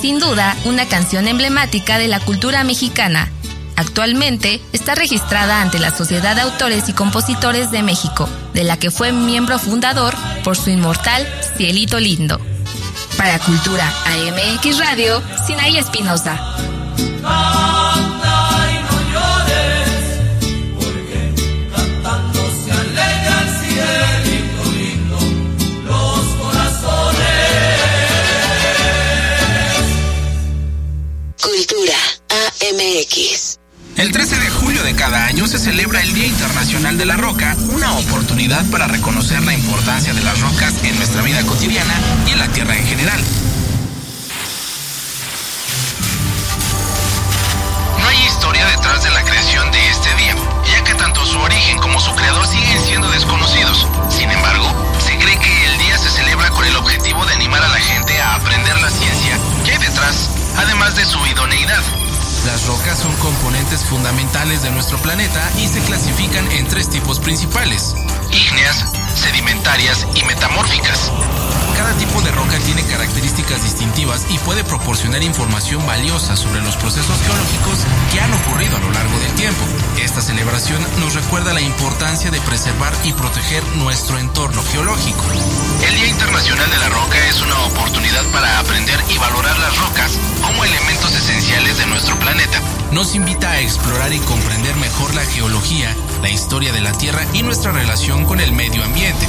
[0.00, 3.30] Sin duda, una canción emblemática de la cultura mexicana.
[3.78, 8.90] Actualmente está registrada ante la Sociedad de Autores y Compositores de México, de la que
[8.90, 11.24] fue miembro fundador por su inmortal
[11.56, 12.40] Cielito Lindo.
[13.16, 16.40] Para Cultura AMX Radio, Sinaí Espinosa.
[31.40, 31.96] Cultura
[32.28, 33.47] AMX.
[33.98, 37.56] El 13 de julio de cada año se celebra el Día Internacional de la Roca,
[37.70, 41.94] una oportunidad para reconocer la importancia de las rocas en nuestra vida cotidiana
[42.26, 43.20] y en la Tierra en general.
[48.00, 49.68] No hay historia detrás de la creación
[51.80, 53.86] como su creador siguen siendo desconocidos.
[54.08, 54.66] Sin embargo,
[54.98, 58.20] se cree que el día se celebra con el objetivo de animar a la gente
[58.20, 61.82] a aprender la ciencia que hay detrás, además de su idoneidad.
[62.48, 67.94] Las rocas son componentes fundamentales de nuestro planeta y se clasifican en tres tipos principales,
[68.32, 71.12] ígneas, sedimentarias y metamórficas.
[71.78, 77.16] Cada tipo de roca tiene características distintivas y puede proporcionar información valiosa sobre los procesos
[77.22, 77.78] geológicos
[78.12, 79.62] que han ocurrido a lo largo del tiempo.
[80.02, 85.22] Esta celebración nos recuerda la importancia de preservar y proteger nuestro entorno geológico.
[85.86, 90.18] El Día Internacional de la Roca es una oportunidad para aprender y valorar las rocas
[90.42, 92.60] como elementos esenciales de nuestro planeta.
[92.90, 97.44] Nos invita a explorar y comprender mejor la geología, la historia de la Tierra y
[97.44, 99.28] nuestra relación con el medio ambiente.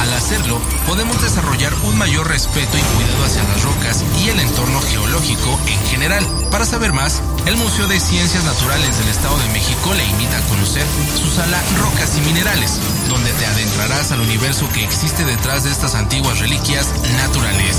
[0.00, 4.80] Al hacerlo, podemos desarrollar un mayor respeto y cuidado hacia las rocas y el entorno
[4.80, 6.24] geológico en general.
[6.50, 10.42] Para saber más, el Museo de Ciencias Naturales del Estado de México le invita a
[10.42, 10.84] conocer
[11.16, 12.72] su sala Rocas y Minerales,
[13.08, 17.76] donde te adentrarás al universo que existe detrás de estas antiguas reliquias naturales.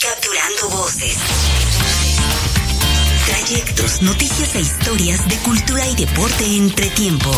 [0.00, 1.16] Capturando voces.
[3.26, 7.30] Trayectos, noticias e historias de cultura y deporte entre tiempo.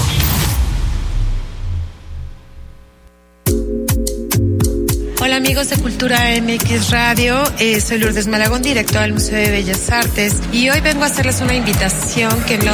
[5.34, 9.90] Hola amigos de Cultura MX Radio, eh, soy Lourdes Malagón, directora del Museo de Bellas
[9.90, 12.72] Artes y hoy vengo a hacerles una invitación que no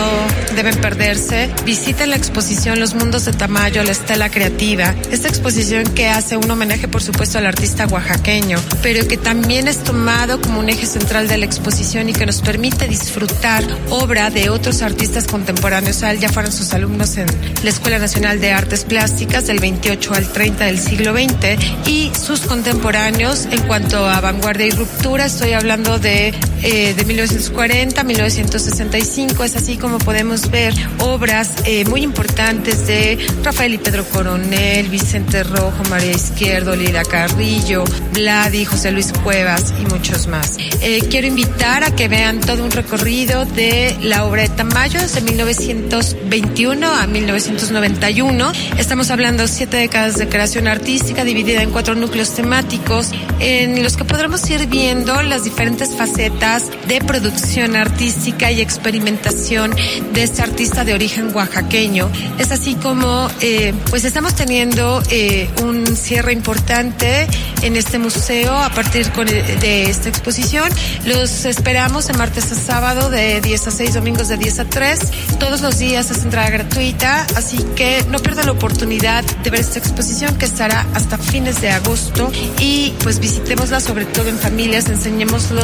[0.55, 1.49] deben perderse.
[1.65, 4.95] Visiten la exposición Los Mundos de Tamayo, la Estela Creativa.
[5.11, 9.83] Esta exposición que hace un homenaje por supuesto al artista oaxaqueño, pero que también es
[9.83, 14.51] tomado como un eje central de la exposición y que nos permite disfrutar obra de
[14.51, 16.03] otros artistas contemporáneos.
[16.03, 17.27] Él ya fueron sus alumnos en
[17.63, 22.50] la Escuela Nacional de Artes Plásticas del 28 al 30 del siglo XX y sus
[22.51, 25.27] contemporáneos en cuanto a vanguardia y ruptura.
[25.27, 26.35] Estoy hablando de,
[26.65, 29.45] eh, de 1940, 1965.
[29.45, 35.45] Es así como podemos ver obras eh, muy importantes de Rafael y Pedro Coronel, Vicente
[35.45, 37.85] Rojo, María Izquierdo, Lila Carrillo,
[38.15, 40.57] Vladi, José Luis Cuevas y muchos más.
[40.81, 45.21] Eh, quiero invitar a que vean todo un recorrido de la obra de Tamayo desde
[45.21, 48.53] 1921 a 1991.
[48.77, 54.05] Estamos hablando siete décadas de creación artística dividida en cuatro núcleos temáticos en los que
[54.07, 59.77] podremos ir viendo las diferentes facetas de producción artística y experimentación
[60.15, 62.11] de este artista de origen oaxaqueño.
[62.39, 67.27] Es así como eh, pues estamos teniendo eh, un cierre importante
[67.61, 70.71] en este museo a partir de esta exposición.
[71.05, 75.01] Los esperamos de martes a sábado de 10 a 6, domingos de 10 a 3.
[75.39, 79.79] Todos los días es entrada gratuita, así que no pierdan la oportunidad de ver esta
[79.79, 85.63] exposición que estará hasta fines de agosto y pues visitémosla sobre todo en familias, enseñémoslo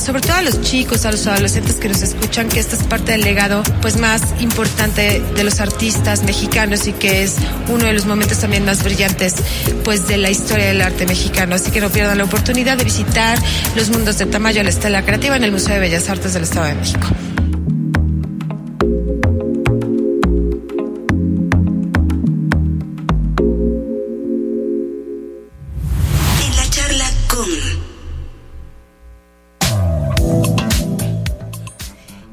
[0.00, 3.12] sobre todo a los chicos, a los adolescentes que nos escuchan que esta es parte
[3.12, 7.36] del legado pues más importante de los artistas mexicanos y que es
[7.68, 9.34] uno de los momentos también más brillantes
[9.84, 11.54] pues de la historia del arte mexicano.
[11.54, 13.38] Así que no pierdan la oportunidad de visitar
[13.76, 16.66] los mundos de Tamayo, la Estela Creativa en el Museo de Bellas Artes del Estado
[16.66, 17.08] de México.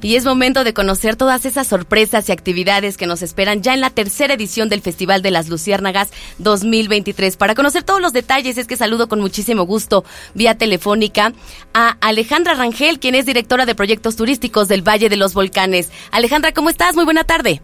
[0.07, 3.81] Y es momento de conocer todas esas sorpresas y actividades que nos esperan ya en
[3.81, 7.35] la tercera edición del Festival de las Luciérnagas 2023.
[7.35, 11.33] Para conocer todos los detalles es que saludo con muchísimo gusto vía telefónica
[11.73, 15.91] a Alejandra Rangel, quien es directora de proyectos turísticos del Valle de los Volcanes.
[16.11, 16.95] Alejandra, ¿cómo estás?
[16.95, 17.61] Muy buena tarde.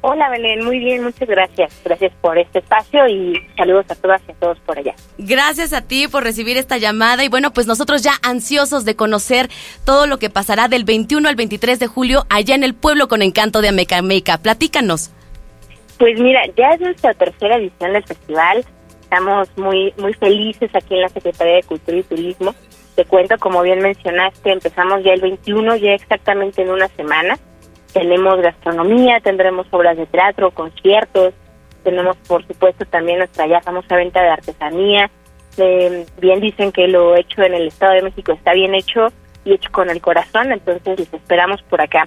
[0.00, 1.72] Hola Belén, muy bien, muchas gracias.
[1.84, 4.94] Gracias por este espacio y saludos a todas y a todos por allá.
[5.18, 9.48] Gracias a ti por recibir esta llamada y bueno, pues nosotros ya ansiosos de conocer
[9.84, 13.22] todo lo que pasará del 21 al 23 de julio allá en el pueblo con
[13.22, 14.38] encanto de Amecameca.
[14.38, 15.10] Platícanos.
[15.98, 18.64] Pues mira, ya es nuestra tercera edición del festival.
[19.00, 22.54] Estamos muy muy felices aquí en la Secretaría de Cultura y Turismo.
[22.94, 27.36] Te cuento, como bien mencionaste, empezamos ya el 21, ya exactamente en una semana.
[27.98, 31.34] Tenemos gastronomía, tendremos obras de teatro, conciertos,
[31.82, 35.10] tenemos por supuesto también nuestra ya famosa venta de artesanía.
[35.56, 39.08] Eh, bien dicen que lo hecho en el Estado de México está bien hecho
[39.44, 42.04] y hecho con el corazón, entonces les esperamos por acá.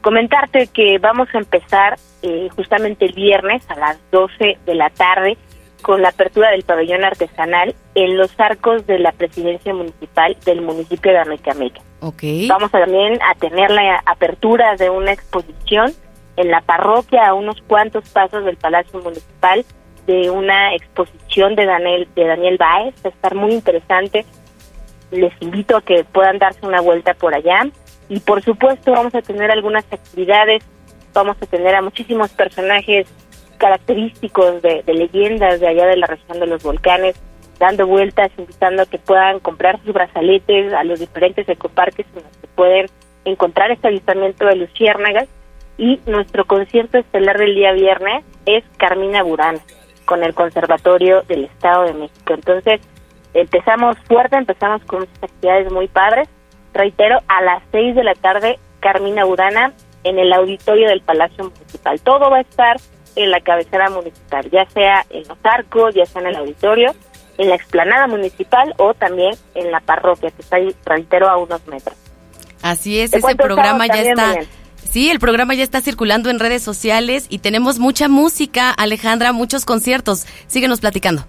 [0.00, 5.36] Comentarte que vamos a empezar eh, justamente el viernes a las 12 de la tarde
[5.82, 11.12] con la apertura del pabellón artesanal en los arcos de la presidencia municipal del municipio
[11.12, 11.80] de Amecameca.
[12.00, 12.48] Okay.
[12.48, 15.92] Vamos también a tener la apertura de una exposición
[16.36, 19.64] en la parroquia a unos cuantos pasos del Palacio Municipal
[20.06, 24.24] de una exposición de Daniel de Daniel Baez, va a estar muy interesante.
[25.10, 27.68] Les invito a que puedan darse una vuelta por allá
[28.08, 30.64] y por supuesto vamos a tener algunas actividades
[31.12, 33.06] vamos a tener a muchísimos personajes
[33.62, 37.14] característicos de, leyendas de allá de la región de los volcanes,
[37.60, 42.36] dando vueltas, invitando a que puedan comprar sus brazaletes a los diferentes ecoparques en los
[42.38, 42.86] que pueden
[43.24, 45.28] encontrar este avistamiento de luciérnagas.
[45.78, 49.60] Y nuestro concierto estelar del día viernes es Carmina Burana,
[50.06, 52.34] con el Conservatorio del Estado de México.
[52.34, 52.80] Entonces,
[53.32, 56.28] empezamos fuerte, empezamos con unas actividades muy padres.
[56.74, 62.00] Reitero, a las 6 de la tarde, Carmina Burana en el auditorio del Palacio Municipal.
[62.00, 62.76] Todo va a estar
[63.16, 66.94] en la cabecera municipal, ya sea en los arcos, ya sea en el auditorio,
[67.38, 71.66] en la explanada municipal o también en la parroquia, que está ahí, reitero, a unos
[71.66, 71.96] metros.
[72.62, 74.34] Así es, ese programa ya está.
[74.76, 79.64] Sí, el programa ya está circulando en redes sociales y tenemos mucha música, Alejandra, muchos
[79.64, 80.26] conciertos.
[80.48, 81.24] Síguenos platicando.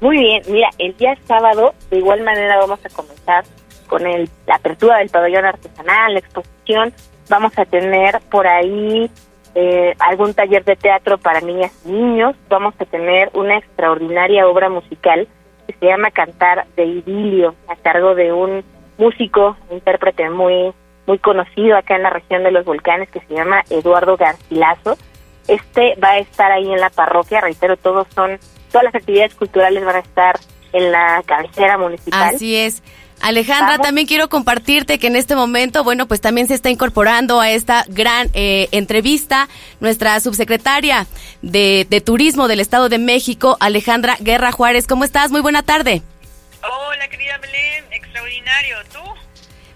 [0.00, 3.44] Muy bien, mira, el día sábado de igual manera vamos a comenzar
[3.88, 6.92] con el, la apertura del pabellón artesanal, la exposición.
[7.28, 9.10] Vamos a tener por ahí
[9.54, 12.34] eh, algún taller de teatro para niñas y niños.
[12.48, 15.28] Vamos a tener una extraordinaria obra musical
[15.66, 18.64] que se llama Cantar de Idilio, a cargo de un
[18.98, 20.72] músico, intérprete muy
[21.06, 24.96] muy conocido acá en la región de los volcanes que se llama Eduardo Garcilaso.
[25.48, 28.38] Este va a estar ahí en la parroquia, reitero, todos son
[28.72, 30.40] todas las actividades culturales van a estar
[30.72, 32.34] en la cabecera municipal.
[32.34, 32.82] Así es.
[33.24, 37.50] Alejandra, también quiero compartirte que en este momento, bueno, pues también se está incorporando a
[37.50, 39.48] esta gran eh, entrevista
[39.80, 41.06] nuestra subsecretaria
[41.40, 44.86] de, de Turismo del Estado de México, Alejandra Guerra Juárez.
[44.86, 45.30] ¿Cómo estás?
[45.30, 46.02] Muy buena tarde.
[46.62, 48.76] Hola, querida Belén, extraordinario.
[48.92, 49.00] ¿Tú?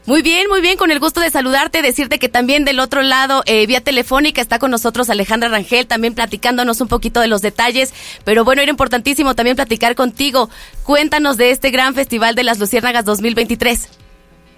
[0.09, 3.43] Muy bien, muy bien, con el gusto de saludarte, decirte que también del otro lado,
[3.45, 7.93] eh, vía telefónica, está con nosotros Alejandra Rangel, también platicándonos un poquito de los detalles,
[8.25, 10.49] pero bueno, era importantísimo también platicar contigo.
[10.83, 13.87] Cuéntanos de este gran Festival de las Luciérnagas 2023.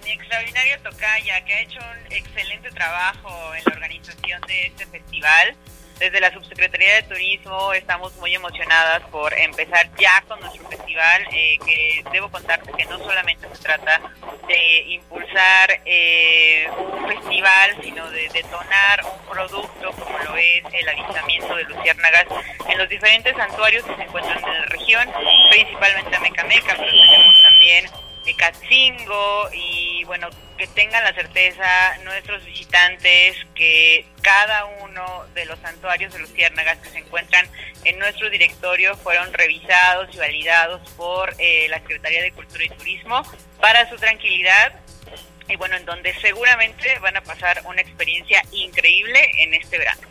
[0.05, 5.57] Mi extraordinario tocaya, que ha hecho un excelente trabajo en la organización de este festival.
[6.01, 11.59] Desde la Subsecretaría de Turismo estamos muy emocionadas por empezar ya con nuestro festival, eh,
[11.63, 14.01] que debo contarte que no solamente se trata
[14.47, 21.55] de impulsar eh, un festival, sino de detonar un producto como lo es el avistamiento
[21.55, 22.25] de luciérnagas
[22.67, 25.07] en los diferentes santuarios que se encuentran en la región,
[25.51, 27.85] principalmente a Mecameca, pero tenemos también
[28.37, 36.13] Catzingo y bueno, que tengan la certeza nuestros visitantes que cada uno de los santuarios
[36.13, 37.47] de los ciérnagas que se encuentran
[37.83, 43.23] en nuestro directorio fueron revisados y validados por eh, la Secretaría de Cultura y Turismo
[43.59, 44.73] para su tranquilidad
[45.49, 50.01] y bueno, en donde seguramente van a pasar una experiencia increíble en este verano.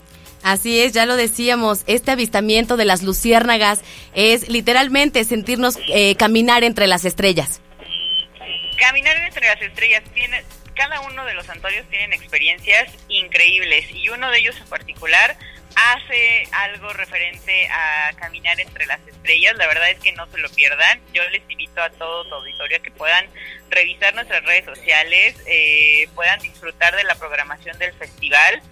[0.43, 3.81] Así es, ya lo decíamos, este avistamiento de las luciérnagas
[4.15, 7.61] es literalmente sentirnos eh, caminar entre las estrellas.
[8.81, 10.43] Caminar entre las estrellas tiene,
[10.74, 15.37] cada uno de los santuarios tienen experiencias increíbles y uno de ellos en particular
[15.76, 19.55] hace algo referente a caminar entre las estrellas.
[19.59, 20.99] La verdad es que no se lo pierdan.
[21.12, 23.26] Yo les invito a todo su auditorio que puedan
[23.68, 28.62] revisar nuestras redes sociales, eh, puedan disfrutar de la programación del festival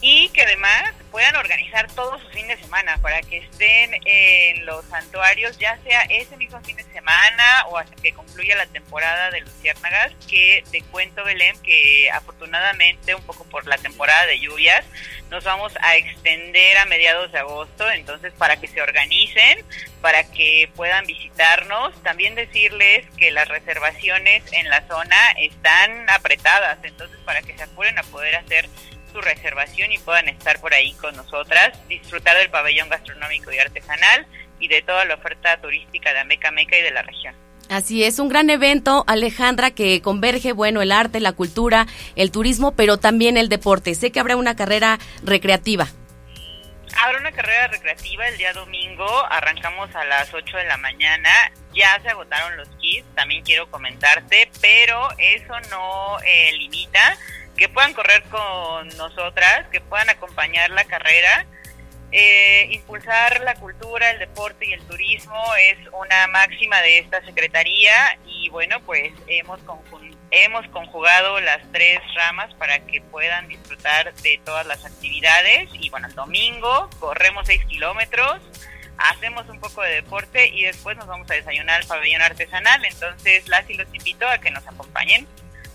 [0.00, 4.84] y que además puedan organizar todo su fin de semana para que estén en los
[4.86, 9.40] santuarios, ya sea ese mismo fin de semana o hasta que concluya la temporada de
[9.42, 14.84] Luciérnagas, que te cuento, Belén, que afortunadamente, un poco por la temporada de lluvias,
[15.30, 19.64] nos vamos a extender a mediados de agosto, entonces para que se organicen,
[20.00, 27.18] para que puedan visitarnos, también decirles que las reservaciones en la zona están apretadas, entonces
[27.24, 28.68] para que se apuren a poder hacer
[29.14, 34.26] su reservación y puedan estar por ahí con nosotras, disfrutar del pabellón gastronómico y artesanal
[34.58, 37.34] y de toda la oferta turística de Ameca Meca y de la región.
[37.70, 41.86] Así es, un gran evento, Alejandra, que converge, bueno, el arte, la cultura,
[42.16, 43.94] el turismo, pero también el deporte.
[43.94, 45.86] Sé que habrá una carrera recreativa.
[46.96, 51.30] Habrá una carrera recreativa el día domingo, arrancamos a las 8 de la mañana,
[51.72, 57.16] ya se agotaron los kits, también quiero comentarte, pero eso no eh, limita
[57.56, 61.46] que puedan correr con nosotras, que puedan acompañar la carrera.
[62.16, 67.92] Eh, impulsar la cultura, el deporte y el turismo es una máxima de esta Secretaría
[68.24, 69.58] y bueno, pues hemos,
[70.30, 75.70] hemos conjugado las tres ramas para que puedan disfrutar de todas las actividades.
[75.72, 78.40] Y bueno, el domingo corremos seis kilómetros,
[78.96, 83.48] hacemos un poco de deporte y después nos vamos a desayunar al pabellón artesanal, entonces
[83.48, 85.26] las y los invito a que nos acompañen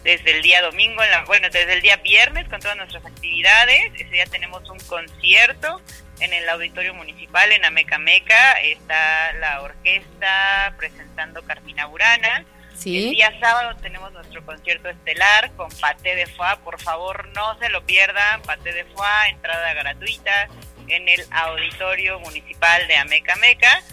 [0.04, 3.92] desde el día domingo, en la, bueno, desde el día viernes con todas nuestras actividades.
[3.96, 5.82] Ese día tenemos un concierto
[6.20, 8.54] en el Auditorio Municipal en Ameca Meca.
[8.62, 12.46] Está la orquesta presentando Carmina Burana.
[12.86, 16.56] El día sábado tenemos nuestro concierto estelar con Paté de Foie.
[16.64, 18.42] Por favor, no se lo pierdan.
[18.44, 20.48] Paté de Foie, entrada gratuita
[20.88, 23.84] en el Auditorio Municipal de Ameca Meca.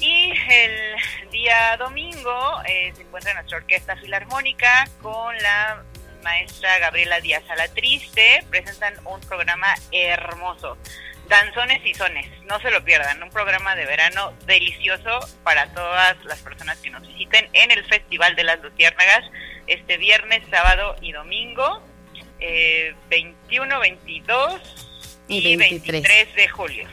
[0.00, 5.84] Y el día domingo eh, se encuentra nuestra orquesta filarmónica con la
[6.22, 8.42] maestra Gabriela Díaz Alatriste.
[8.48, 10.78] Presentan un programa hermoso.
[11.28, 16.40] Danzones y Sones, no se lo pierdan, un programa de verano delicioso para todas las
[16.40, 19.22] personas que nos visiten en el Festival de las Luciérnagas
[19.68, 21.82] este viernes, sábado y domingo,
[22.40, 24.60] 21, eh, 22
[25.28, 26.88] y, 23 de julio.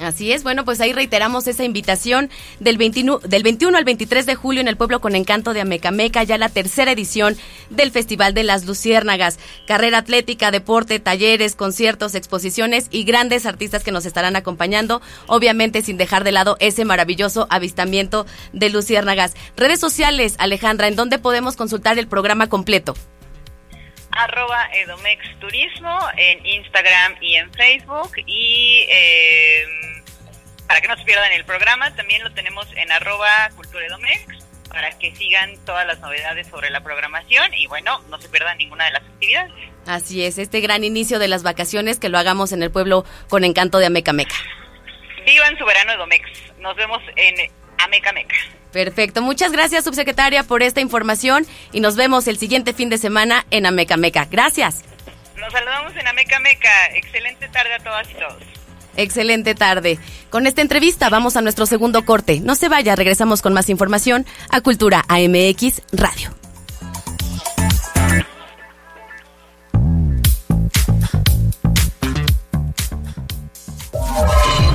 [0.00, 2.28] Así es, bueno, pues ahí reiteramos esa invitación
[2.58, 6.24] del 21, del 21 al 23 de julio en el pueblo con encanto de Amecameca,
[6.24, 7.36] ya la tercera edición
[7.70, 9.38] del Festival de las Luciérnagas.
[9.66, 15.96] Carrera atlética, deporte, talleres, conciertos, exposiciones y grandes artistas que nos estarán acompañando, obviamente sin
[15.96, 19.34] dejar de lado ese maravilloso avistamiento de Luciérnagas.
[19.56, 22.94] Redes sociales, Alejandra, ¿en dónde podemos consultar el programa completo?
[24.16, 29.66] Arroba Edomex Turismo en Instagram y en Facebook y eh,
[30.66, 34.90] para que no se pierdan el programa también lo tenemos en arroba Cultura Edomex para
[34.98, 38.92] que sigan todas las novedades sobre la programación y bueno, no se pierdan ninguna de
[38.92, 39.52] las actividades.
[39.86, 43.44] Así es, este gran inicio de las vacaciones que lo hagamos en el pueblo con
[43.44, 44.34] encanto de Ameca Meca.
[45.24, 46.28] Vivan su verano Edomex.
[46.58, 47.34] Nos vemos en
[47.78, 48.36] Ameca Meca.
[48.74, 49.22] Perfecto.
[49.22, 53.66] Muchas gracias, subsecretaria, por esta información y nos vemos el siguiente fin de semana en
[53.66, 54.26] Ameca Meca.
[54.28, 54.82] Gracias.
[55.38, 56.86] Nos saludamos en Ameca Meca.
[56.94, 58.42] Excelente tarde a todas y todos.
[58.96, 59.96] Excelente tarde.
[60.28, 62.40] Con esta entrevista vamos a nuestro segundo corte.
[62.40, 66.43] No se vaya, regresamos con más información a Cultura AMX Radio.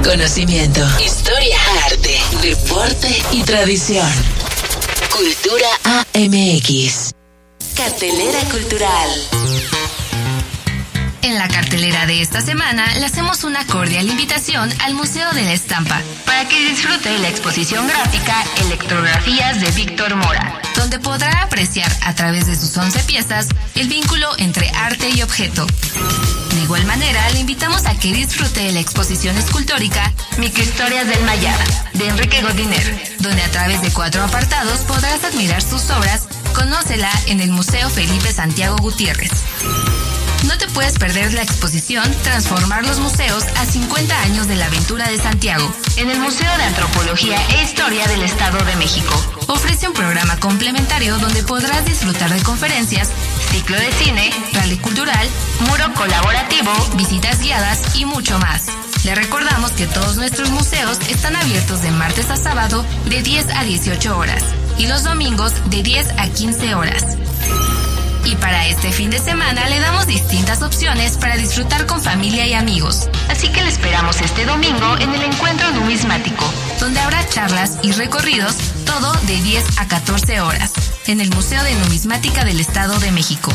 [0.03, 4.11] Conocimiento, historia, arte, deporte y tradición.
[5.11, 5.69] Cultura
[6.13, 7.20] AMX.
[7.75, 9.09] Cartelera Cultural.
[11.21, 15.53] En la cartelera de esta semana le hacemos una cordial invitación al Museo de la
[15.53, 22.15] Estampa para que disfrute la exposición gráfica Electrografías de Víctor Mora, donde podrá apreciar a
[22.15, 25.65] través de sus 11 piezas el vínculo entre arte y objeto.
[26.53, 31.59] De igual manera, le invitamos a que disfrute la exposición escultórica Microhistorias del Mayar
[31.93, 37.39] de Enrique Godiner, donde a través de cuatro apartados podrás admirar sus obras Conócela en
[37.39, 39.31] el Museo Felipe Santiago Gutiérrez.
[40.47, 45.07] No te puedes perder la exposición Transformar los museos a 50 años de la aventura
[45.07, 49.13] de Santiago en el Museo de Antropología e Historia del Estado de México.
[49.47, 53.09] Ofrece un programa complementario donde podrás disfrutar de conferencias,
[53.51, 55.27] ciclo de cine, rally cultural,
[55.69, 58.67] muro colaborativo, visitas guiadas y mucho más.
[59.03, 63.63] Le recordamos que todos nuestros museos están abiertos de martes a sábado de 10 a
[63.63, 64.43] 18 horas
[64.81, 67.05] y los domingos de 10 a 15 horas.
[68.25, 72.53] Y para este fin de semana le damos distintas opciones para disfrutar con familia y
[72.53, 73.07] amigos.
[73.29, 78.55] Así que le esperamos este domingo en el encuentro numismático, donde habrá charlas y recorridos,
[78.85, 80.71] todo de 10 a 14 horas,
[81.05, 83.51] en el Museo de Numismática del Estado de México.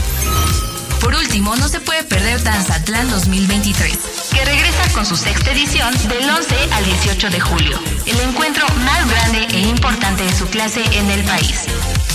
[1.01, 3.99] Por último, no se puede perder Danzatlán 2023,
[4.37, 9.09] que regresa con su sexta edición del 11 al 18 de julio, el encuentro más
[9.09, 11.65] grande e importante de su clase en el país.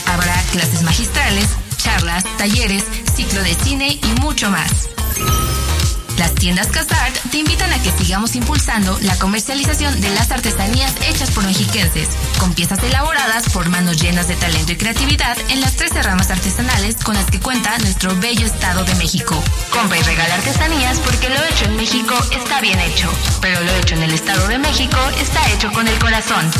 [0.05, 1.47] Habrá clases magistrales,
[1.77, 4.89] charlas, talleres, ciclo de cine y mucho más.
[6.21, 11.31] Las tiendas Casart te invitan a que sigamos impulsando la comercialización de las artesanías hechas
[11.31, 16.03] por mexiquenses, con piezas elaboradas por manos llenas de talento y creatividad en las 13
[16.03, 19.43] ramas artesanales con las que cuenta nuestro bello Estado de México.
[19.71, 23.11] Compra y regala artesanías porque lo hecho en México está bien hecho,
[23.41, 26.51] pero lo hecho en el Estado de México está hecho con el corazón.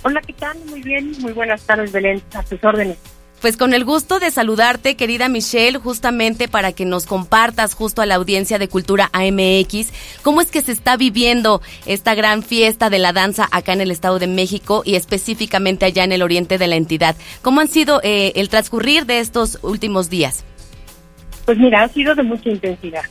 [0.03, 0.59] Hola, ¿qué tal?
[0.69, 3.14] Muy bien, muy buenas tardes, Belén, a tus órdenes.
[3.41, 8.05] Pues con el gusto de saludarte, querida Michelle, justamente para que nos compartas justo a
[8.05, 9.91] la audiencia de Cultura AMX
[10.23, 13.91] cómo es que se está viviendo esta gran fiesta de la danza acá en el
[13.91, 17.15] Estado de México y específicamente allá en el oriente de la entidad.
[17.41, 20.43] ¿Cómo han sido eh, el transcurrir de estos últimos días?
[21.45, 23.03] Pues mira, ha sido de mucha intensidad.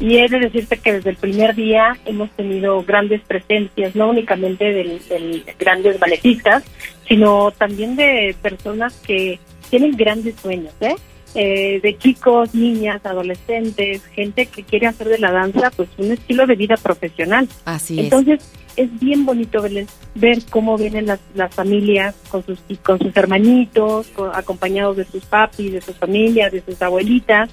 [0.00, 4.64] Y he de decirte que desde el primer día hemos tenido grandes presencias, no únicamente
[4.64, 6.62] de grandes balletistas,
[7.08, 10.94] sino también de personas que tienen grandes sueños, ¿eh?
[11.34, 11.80] ¿eh?
[11.82, 16.56] de chicos, niñas, adolescentes, gente que quiere hacer de la danza pues un estilo de
[16.56, 17.48] vida profesional.
[17.64, 18.04] Así es.
[18.04, 23.16] Entonces es bien bonito ver, ver cómo vienen las, las familias con sus con sus
[23.16, 27.50] hermanitos, acompañados de sus papis, de sus familias, de sus abuelitas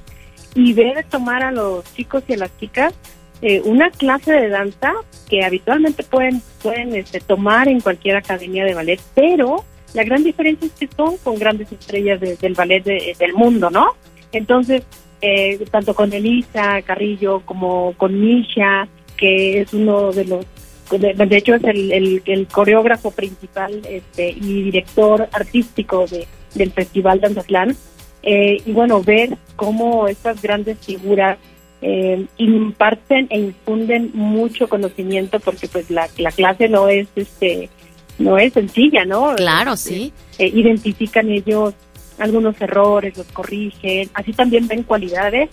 [0.54, 2.94] y ver tomar a los chicos y a las chicas
[3.42, 4.94] eh, una clase de danza
[5.30, 9.66] que habitualmente pueden pueden este, tomar en cualquier academia de ballet, pero
[9.96, 13.94] la gran diferencia es que son con grandes estrellas del ballet del mundo, ¿no?
[14.32, 14.84] Entonces,
[15.22, 20.46] eh, tanto con Elisa Carrillo como con Misha, que es uno de los,
[20.92, 27.76] de, hecho es el, el, coreógrafo principal este, y director artístico de, del Festival Danzatlán,
[28.24, 31.38] eh, y bueno, ver cómo estas grandes figuras
[31.82, 37.70] eh, imparten e infunden mucho conocimiento porque pues la, la clase no es este
[38.18, 39.36] no es sencilla, ¿no?
[39.36, 40.14] Claro, este, sí.
[40.38, 41.74] Eh, identifican ellos
[42.18, 45.50] algunos errores, los corrigen, así también ven cualidades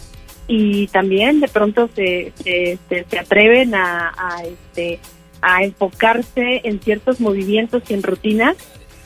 [0.46, 5.00] y también de pronto se, se, se, atreven a, a, este,
[5.40, 8.56] a enfocarse en ciertos movimientos y en rutinas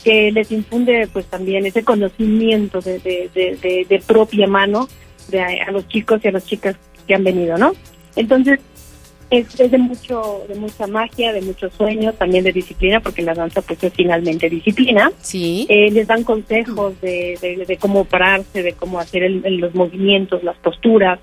[0.04, 4.88] que les infunde pues también ese conocimiento de, de, de, de propia mano
[5.28, 6.76] de a los chicos y a las chicas
[7.06, 7.72] que han venido, ¿no?
[8.14, 8.60] Entonces,
[9.30, 13.62] es, de mucho de mucha magia, de muchos sueños, también de disciplina, porque la danza
[13.62, 15.10] pues es finalmente disciplina.
[15.20, 15.66] Sí.
[15.68, 21.18] Eh, les dan consejos de, de, cómo pararse, de cómo hacer los movimientos, las posturas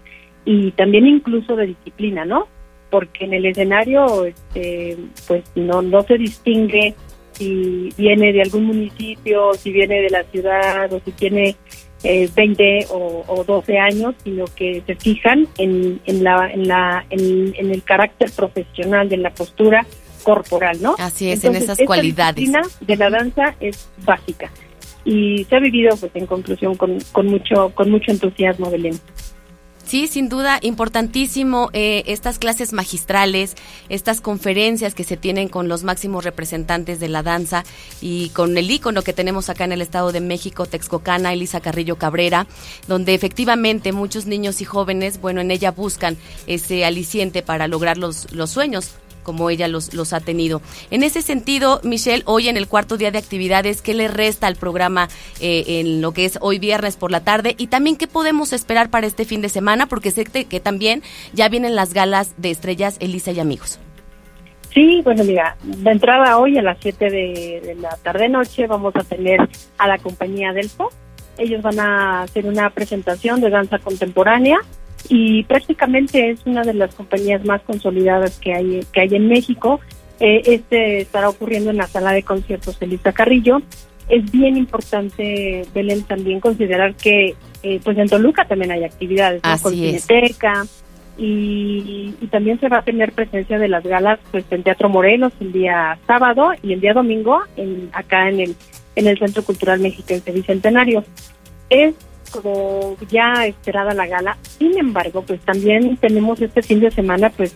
[0.45, 2.47] y también incluso de disciplina, ¿no?
[2.89, 4.97] Porque en el escenario este,
[5.27, 6.95] pues no, no se distingue
[7.31, 11.55] si viene de algún municipio, si viene de la ciudad o si tiene
[12.03, 17.05] eh, 20 o, o, 12 años, sino que se fijan en, en, la, en, la,
[17.09, 19.85] en, el carácter profesional de la postura
[20.23, 20.95] corporal, ¿no?
[20.99, 22.47] Así es, en esas cualidades.
[22.49, 24.51] La de la danza es básica
[25.05, 28.99] y se ha vivido, pues, en conclusión, con, con mucho, con mucho entusiasmo, Belén.
[29.85, 33.55] Sí, sin duda, importantísimo eh, estas clases magistrales,
[33.89, 37.63] estas conferencias que se tienen con los máximos representantes de la danza
[38.01, 41.97] y con el ícono que tenemos acá en el Estado de México, Texcocana, Elisa Carrillo
[41.97, 42.47] Cabrera,
[42.87, 46.17] donde efectivamente muchos niños y jóvenes, bueno, en ella buscan
[46.47, 50.61] ese aliciente para lograr los, los sueños como ella los, los ha tenido.
[50.91, 54.55] En ese sentido, Michelle, hoy en el cuarto día de actividades, ¿qué le resta al
[54.55, 55.07] programa
[55.39, 57.55] eh, en lo que es hoy viernes por la tarde?
[57.57, 59.87] Y también, ¿qué podemos esperar para este fin de semana?
[59.87, 61.01] Porque sé que, también
[61.33, 63.79] ya vienen las galas de estrellas Elisa y amigos.
[64.73, 69.39] Sí, bueno, mira, de entrada hoy a las 7 de, la tarde-noche vamos a tener
[69.77, 70.89] a la compañía Delfo.
[71.37, 74.59] Ellos van a hacer una presentación de danza contemporánea
[75.09, 79.79] y prácticamente es una de las compañías más consolidadas que hay que hay en México.
[80.19, 83.61] Eh, este estará ocurriendo en la sala de conciertos Elisa Carrillo.
[84.09, 89.73] Es bien importante, Belén, también considerar que eh, pues en Toluca también hay actividades, con
[89.73, 90.65] Cineteca,
[91.17, 95.31] y, y, también se va a tener presencia de las galas pues en Teatro Morelos
[95.39, 98.55] el día sábado y el día domingo en, acá en el
[98.95, 101.03] en el Centro Cultural Mexiquense Bicentenario.
[101.69, 101.95] Es
[102.33, 104.37] como ya esperada la gala.
[104.41, 107.55] Sin embargo, pues también tenemos este fin de semana, pues,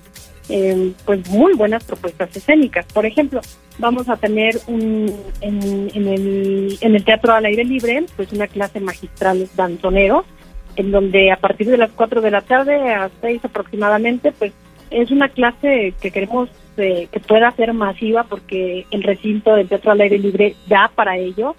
[0.50, 2.86] eh, pues muy buenas propuestas escénicas.
[2.94, 3.42] Por ejemplo,
[3.80, 8.48] vamos a tener un, en, en, el, en el teatro al aire libre, pues una
[8.48, 10.24] clase magistral danzonero,
[10.76, 14.54] en donde a partir de las 4 de la tarde a 6 aproximadamente, pues
[14.90, 19.92] es una clase que queremos eh, que pueda ser masiva porque el recinto del teatro
[19.92, 21.56] al aire libre da para ello,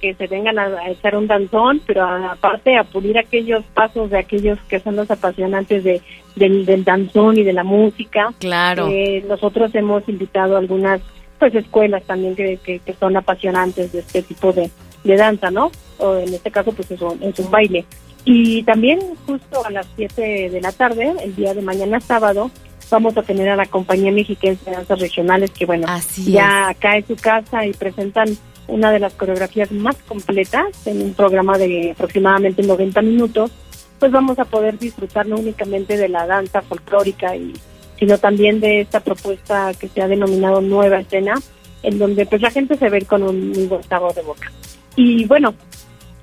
[0.00, 4.58] que se vengan a, echar un danzón, pero aparte a pulir aquellos pasos de aquellos
[4.68, 6.00] que son los apasionantes de,
[6.36, 8.32] del, del danzón y de la música.
[8.38, 8.88] Claro.
[8.88, 11.00] Eh, nosotros hemos invitado a algunas
[11.38, 14.70] pues escuelas también que, que, son apasionantes de este tipo de,
[15.04, 15.70] de danza, ¿no?
[15.98, 17.86] O en este caso pues es un, es un baile.
[18.24, 22.50] Y también justo a las 7 de la tarde, el día de mañana sábado,
[22.90, 25.86] vamos a tener a la compañía mexiquense de danzas regionales que bueno,
[26.26, 28.28] ya acá es su casa y presentan
[28.70, 33.50] una de las coreografías más completas en un programa de aproximadamente 90 minutos,
[33.98, 37.52] pues vamos a poder disfrutar no únicamente de la danza folclórica y
[38.00, 41.34] sino también de esta propuesta que se ha denominado Nueva Escena,
[41.82, 44.50] en donde pues la gente se ve con un muy de boca.
[44.96, 45.54] Y bueno,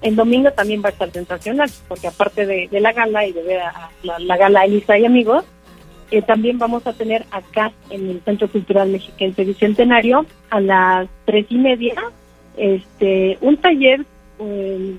[0.01, 3.59] el domingo también va a estar sensacional, porque aparte de, la gala y de ver
[3.59, 5.45] a la, gala Elisa y amigos,
[6.09, 11.45] eh, también vamos a tener acá en el Centro Cultural Mexiquense Bicentenario a las tres
[11.49, 11.93] y media
[12.57, 14.05] este un taller
[14.39, 14.95] eh,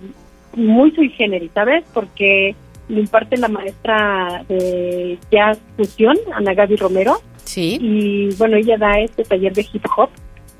[0.54, 1.84] muy sui generis, ¿sabes?
[1.92, 2.54] Porque
[2.88, 7.20] lo imparte la maestra de jazz fusión, Ana Gaby Romero.
[7.44, 7.78] Sí.
[7.80, 10.10] Y bueno, ella da este taller de hip hop,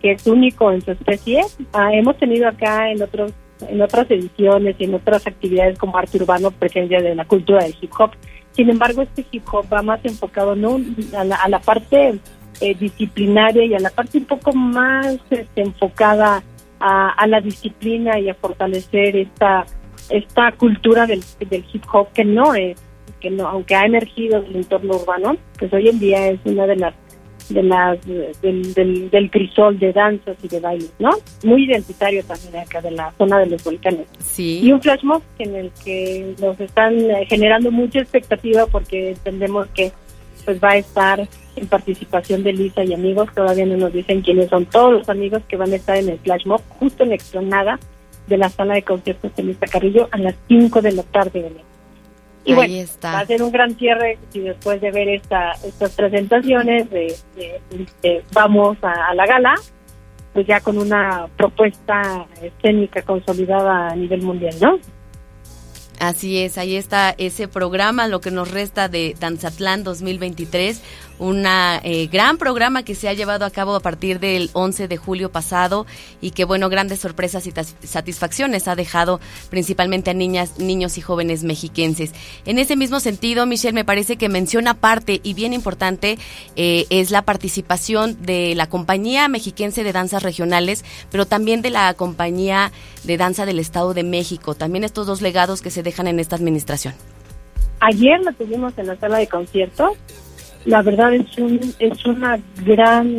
[0.01, 1.43] que es único en su especie.
[1.73, 3.33] Ah, hemos tenido acá en otros
[3.69, 7.75] en otras ediciones y en otras actividades como arte urbano presencia de la cultura del
[7.81, 8.13] hip hop.
[8.53, 10.81] Sin embargo, este hip hop va más enfocado no
[11.17, 12.19] a la, parte
[12.61, 16.43] eh, disciplinaria y a la parte un poco más este, enfocada
[16.81, 19.67] a, a, la disciplina y a fortalecer esta
[20.11, 22.79] esta cultura del, del hip hop que no es,
[23.21, 26.77] que no, aunque ha emergido del entorno urbano, pues hoy en día es una de
[26.77, 26.95] las
[27.49, 27.99] de las
[28.43, 31.11] del, del, del, crisol de danzas y de bailes, ¿no?
[31.45, 34.07] Muy identitario también acá de la zona de los volcanes.
[34.19, 34.61] Sí.
[34.63, 39.93] Y un flash mob en el que nos están generando mucha expectativa porque entendemos que
[40.49, 44.49] pues va a estar en participación de Lisa y amigos, todavía no nos dicen quiénes
[44.49, 47.79] son todos los amigos que van a estar en el flash mob, justo en Explanada,
[48.27, 51.53] de la sala de conciertos de Lista Carrillo a las 5 de la tarde.
[52.47, 52.73] Y bueno,
[53.05, 57.15] va a ser un gran cierre y después de ver esta, estas presentaciones de,
[58.33, 59.55] vamos a, la gala,
[60.33, 64.79] pues ya con una propuesta escénica consolidada a nivel mundial, ¿no?
[65.99, 70.81] Así es, ahí está ese programa, lo que nos resta de Danzatlán 2023,
[71.19, 74.97] un eh, gran programa que se ha llevado a cabo a partir del 11 de
[74.97, 75.87] julio pasado
[76.21, 77.53] y que, bueno, grandes sorpresas y
[77.87, 82.13] satisfacciones ha dejado principalmente a niñas, niños y jóvenes mexiquenses.
[82.45, 86.19] En ese mismo sentido, Michelle, me parece que menciona parte y bien importante
[86.57, 91.93] eh, es la participación de la compañía mexiquense de danzas regionales, pero también de la
[91.95, 92.73] compañía
[93.05, 94.55] de danza del Estado de México.
[94.55, 96.95] También estos dos legados que se dejan en esta administración.
[97.81, 99.93] Ayer lo tuvimos en la sala de conciertos
[100.65, 103.17] la verdad es, un, es una gran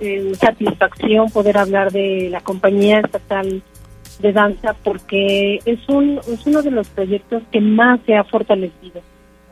[0.00, 3.62] eh, satisfacción poder hablar de la compañía estatal
[4.20, 9.00] de danza porque es, un, es uno de los proyectos que más se ha fortalecido.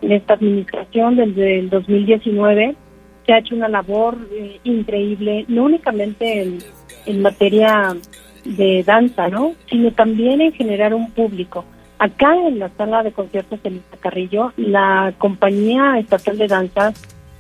[0.03, 2.75] En esta administración desde el 2019
[3.27, 6.43] se ha hecho una labor eh, increíble, no únicamente
[7.07, 7.97] en, materia
[8.45, 9.55] de danza, ¿no?
[9.69, 11.65] sino también en generar un público.
[11.99, 16.93] Acá en la sala de conciertos de Carrillo, la compañía estatal de danza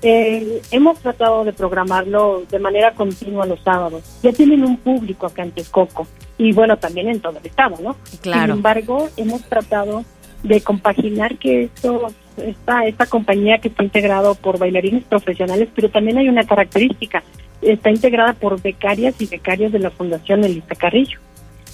[0.02, 4.02] eh, hemos tratado de programarlo de manera continua los sábados.
[4.22, 6.06] Ya tienen un público acá en Texcoco
[6.38, 7.96] y bueno, también en todo el estado, ¿no?
[8.22, 8.42] Claro.
[8.42, 10.04] Sin embargo, hemos tratado
[10.42, 16.16] de compaginar que esto, esta, esta compañía que está integrado por bailarines profesionales, pero también
[16.16, 17.22] hay una característica,
[17.60, 21.18] está integrada por becarias y becarios de la Fundación Elisa Carrillo.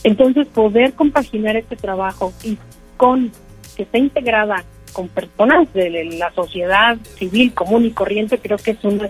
[0.03, 2.59] Entonces, poder compaginar este trabajo y
[2.97, 3.31] con
[3.77, 8.85] que está integrada con personas de la sociedad civil común y corriente, creo que es,
[8.85, 9.01] un,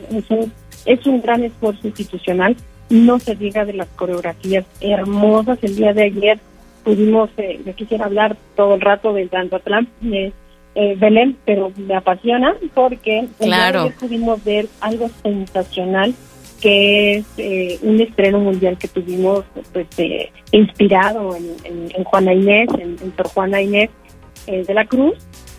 [0.85, 2.57] es un gran esfuerzo institucional.
[2.89, 5.59] No se diga de las coreografías hermosas.
[5.63, 6.39] El día de ayer
[6.87, 10.33] pudimos, eh, yo quisiera hablar todo el rato del Danzatlán, eh,
[10.77, 13.93] eh, Belén, pero me apasiona porque claro.
[13.99, 16.15] pudimos ver algo sensacional
[16.61, 19.89] que es eh, un estreno mundial que tuvimos pues
[20.53, 23.91] inspirado en, Juana Inés, en, en Juana Inés
[24.47, 25.15] de la Cruz,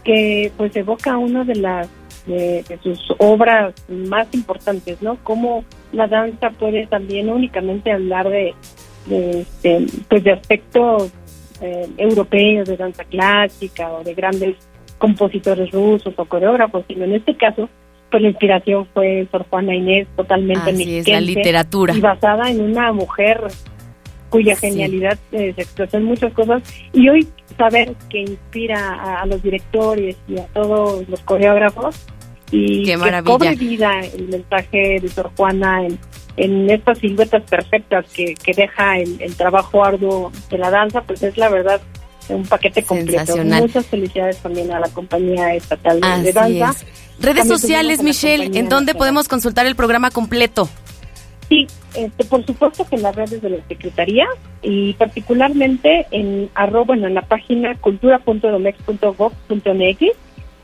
[0.08, 1.89] que pues evoca una de las
[2.26, 5.18] de, sus obras más importantes, ¿no?
[5.24, 8.53] Cómo la danza puede también únicamente hablar de,
[9.08, 11.12] de este, pues de aspectos
[11.62, 14.55] eh, europeos, de danza clásica o de grandes
[14.97, 17.70] compositores rusos o coreógrafos, sino en este caso
[18.10, 21.93] pues la inspiración fue Sor Juana Inés, totalmente Así es, la literatura.
[21.93, 23.41] Y basada en una mujer
[24.30, 26.63] cuya genialidad eh, se expresó en muchas cosas.
[26.93, 31.95] Y hoy saber que inspira a, a los directores y a todos los coreógrafos
[32.51, 35.99] y Qué que cobre vida el mensaje de Sor Juana en,
[36.38, 41.23] en estas siluetas perfectas que, que deja el, el trabajo arduo de la danza, pues
[41.23, 41.82] es la verdad
[42.30, 43.38] un paquete completo.
[43.38, 46.69] Muchas felicidades también a la compañía estatal de, Así de danza.
[46.71, 46.86] es.
[47.19, 50.69] Redes También sociales, Michelle, ¿en dónde podemos consultar el programa completo?
[51.49, 54.27] Sí, este, por supuesto que en las redes de la Secretaría
[54.61, 60.01] y particularmente en arroba, bueno, en la página cultura.edomex.gov.mx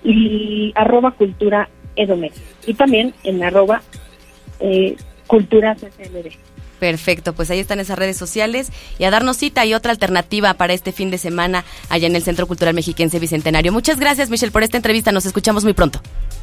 [0.04, 3.82] y arroba cultura edomex y también en arroba
[4.60, 5.78] eh, cultura.
[6.84, 8.70] Perfecto, pues ahí están esas redes sociales
[9.00, 12.24] y a darnos cita y otra alternativa para este fin de semana allá en el
[12.24, 13.72] Centro Cultural Mexiquense Bicentenario.
[13.72, 15.14] Muchas gracias, Michelle, por esta entrevista.
[15.14, 16.02] Nos escuchamos muy pronto.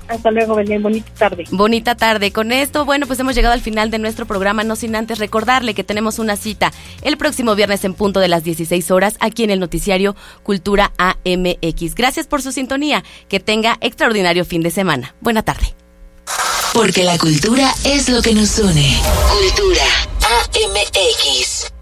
[0.09, 0.83] Hasta luego, Belén.
[0.83, 1.45] Bonita tarde.
[1.51, 2.33] Bonita tarde.
[2.33, 5.75] Con esto, bueno, pues hemos llegado al final de nuestro programa, no sin antes recordarle
[5.75, 6.73] que tenemos una cita
[7.03, 11.95] el próximo viernes en punto de las 16 horas aquí en el noticiario Cultura AMX.
[11.95, 13.05] Gracias por su sintonía.
[13.29, 15.15] Que tenga extraordinario fin de semana.
[15.21, 15.75] Buena tarde.
[16.73, 18.97] Porque la cultura es lo que nos une.
[19.29, 19.85] Cultura
[20.31, 21.80] AMX.